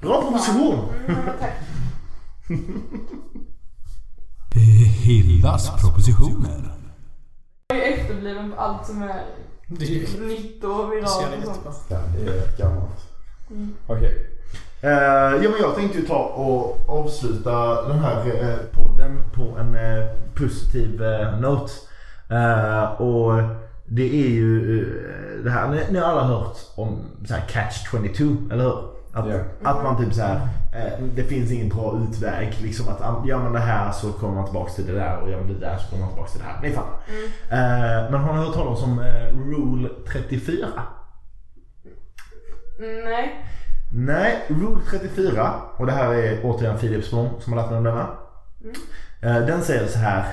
[0.00, 0.88] Bra proposition!
[2.48, 2.82] Mm.
[5.04, 6.74] Hildas propositioner.
[7.68, 9.24] Jag är efterbliven på allt som är
[9.66, 11.84] Det nytt och det viralt och sånt.
[11.88, 13.08] ja, det är gammalt.
[13.50, 13.74] Mm.
[13.86, 14.37] Okej.
[14.80, 14.90] Eh,
[15.42, 20.04] ja, men jag tänkte ju ta och avsluta den här eh, podden på en eh,
[20.34, 21.72] positiv eh, note.
[22.98, 23.32] Och
[23.86, 24.84] det är ju
[25.44, 28.78] det här, ni, ni har alla hört om så här catch 22, eller hur?
[29.12, 29.70] Att, Ja.
[29.70, 30.48] att man typ så här,
[31.14, 32.58] det finns ingen bra utväg.
[32.62, 35.30] Liksom att ah, gör man det här så kommer man tillbaka till det där och
[35.30, 36.62] gör man det där så kommer man tillbaka till det här.
[36.62, 36.98] Ni fattar.
[37.50, 39.00] Eh, men har ni hört talas om
[39.32, 40.66] Rule 34?
[42.78, 43.44] Mm, Nej.
[43.92, 47.84] Nej, Rule 34, och det här är återigen Filip Spång som har lärt mig om
[47.84, 48.08] denna.
[49.22, 50.26] Eh, Den säger så här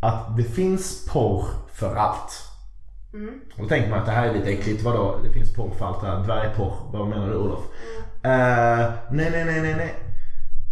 [0.00, 2.46] att det finns porr för allt.
[3.14, 3.40] Mm.
[3.56, 4.82] Och då tänker man att det här är lite äckligt.
[4.82, 5.16] Vadå?
[5.24, 6.24] Det finns porr för allt det här.
[6.24, 6.72] Dvärgporr.
[6.92, 7.60] Vad menar du Olof?
[8.22, 9.94] Eh, nej, nej, nej, nej, nej.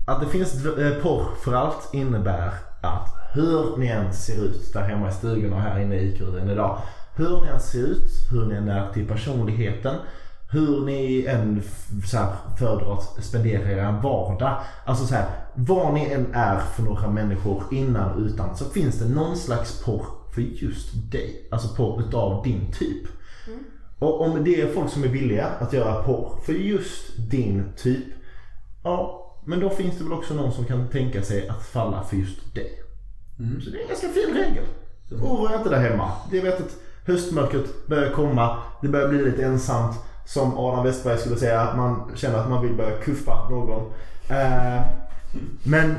[0.07, 2.51] Att det finns eh, porr för allt innebär
[2.83, 6.51] att hur ni än ser ut där hemma i stugorna och här inne i kuren
[6.51, 6.79] idag.
[7.17, 9.97] Hur ni än ser ut, hur ni än är till personligheten,
[10.51, 11.63] hur ni än
[12.07, 14.61] så här, föredrar att spendera er vardag.
[14.85, 18.99] Alltså så här, vad ni än är för några människor innan och utan så finns
[18.99, 21.49] det någon slags porr för just dig.
[21.51, 23.07] Alltså porr utav din typ.
[23.99, 28.05] Och om det är folk som är villiga att göra porr för just din typ.
[28.85, 32.17] Ja, men då finns det väl också någon som kan tänka sig att falla för
[32.17, 32.73] just dig.
[33.65, 34.65] Så det är en ganska fin regel.
[35.23, 36.13] Oroa inte där hemma.
[36.31, 38.57] Det vet att höstmörkret börjar komma.
[38.83, 39.97] Det börjar bli lite ensamt.
[40.29, 41.75] Som Adam Westberg skulle säga.
[41.77, 43.93] Man känner att man vill börja kuffa någon.
[44.29, 44.83] Eh,
[45.63, 45.91] men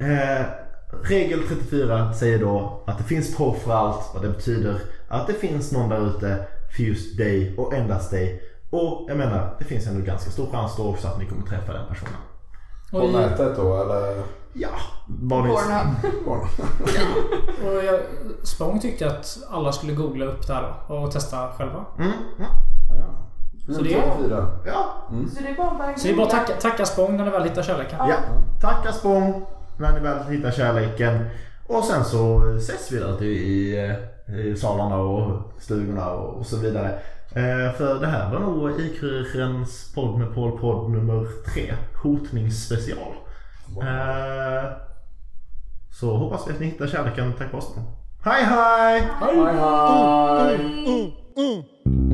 [0.00, 0.46] eh,
[1.02, 4.14] regel 34 säger då att det finns porr för allt.
[4.14, 6.46] Och det betyder att det finns någon där ute
[6.76, 8.42] för just dig och endast dig.
[8.70, 11.72] Och jag menar, det finns ändå ganska stor chans då också att ni kommer träffa
[11.72, 12.14] den personen.
[12.90, 14.22] På Och, i, nätet då eller?
[14.54, 14.68] Ja,
[15.06, 15.28] ni...
[15.28, 16.24] Pornhub.
[16.26, 16.48] Barn.
[17.66, 18.00] och jag,
[18.42, 21.84] Spång tyckte att alla skulle googla upp det här och testa själva.
[21.98, 22.50] Mm, mm,
[22.88, 23.74] Ja.
[23.74, 24.46] Så det är- 34.
[24.66, 24.94] ja,
[25.36, 27.30] Så det är bara bara Så det är bara att tacka, tacka Spång när ni
[27.30, 27.98] väl hittar kärleken.
[28.08, 28.16] ja.
[28.60, 29.46] Tacka Spång
[29.78, 31.24] när ni väl hittar kärleken.
[31.66, 33.78] Och sen så ses vi där i,
[34.28, 36.88] eh, i salarna och stugorna och, och så vidare.
[37.32, 41.74] Eh, för det här var nog Ikurens podd med Paul podd nummer tre.
[42.02, 43.14] Hotningsspecial.
[43.82, 44.70] Eh,
[45.90, 47.74] så hoppas vi att ni hittar kärleken tack vare oss.
[48.24, 49.08] Hej hej!
[49.20, 50.54] Hej hej!
[50.54, 52.13] Mm, mm.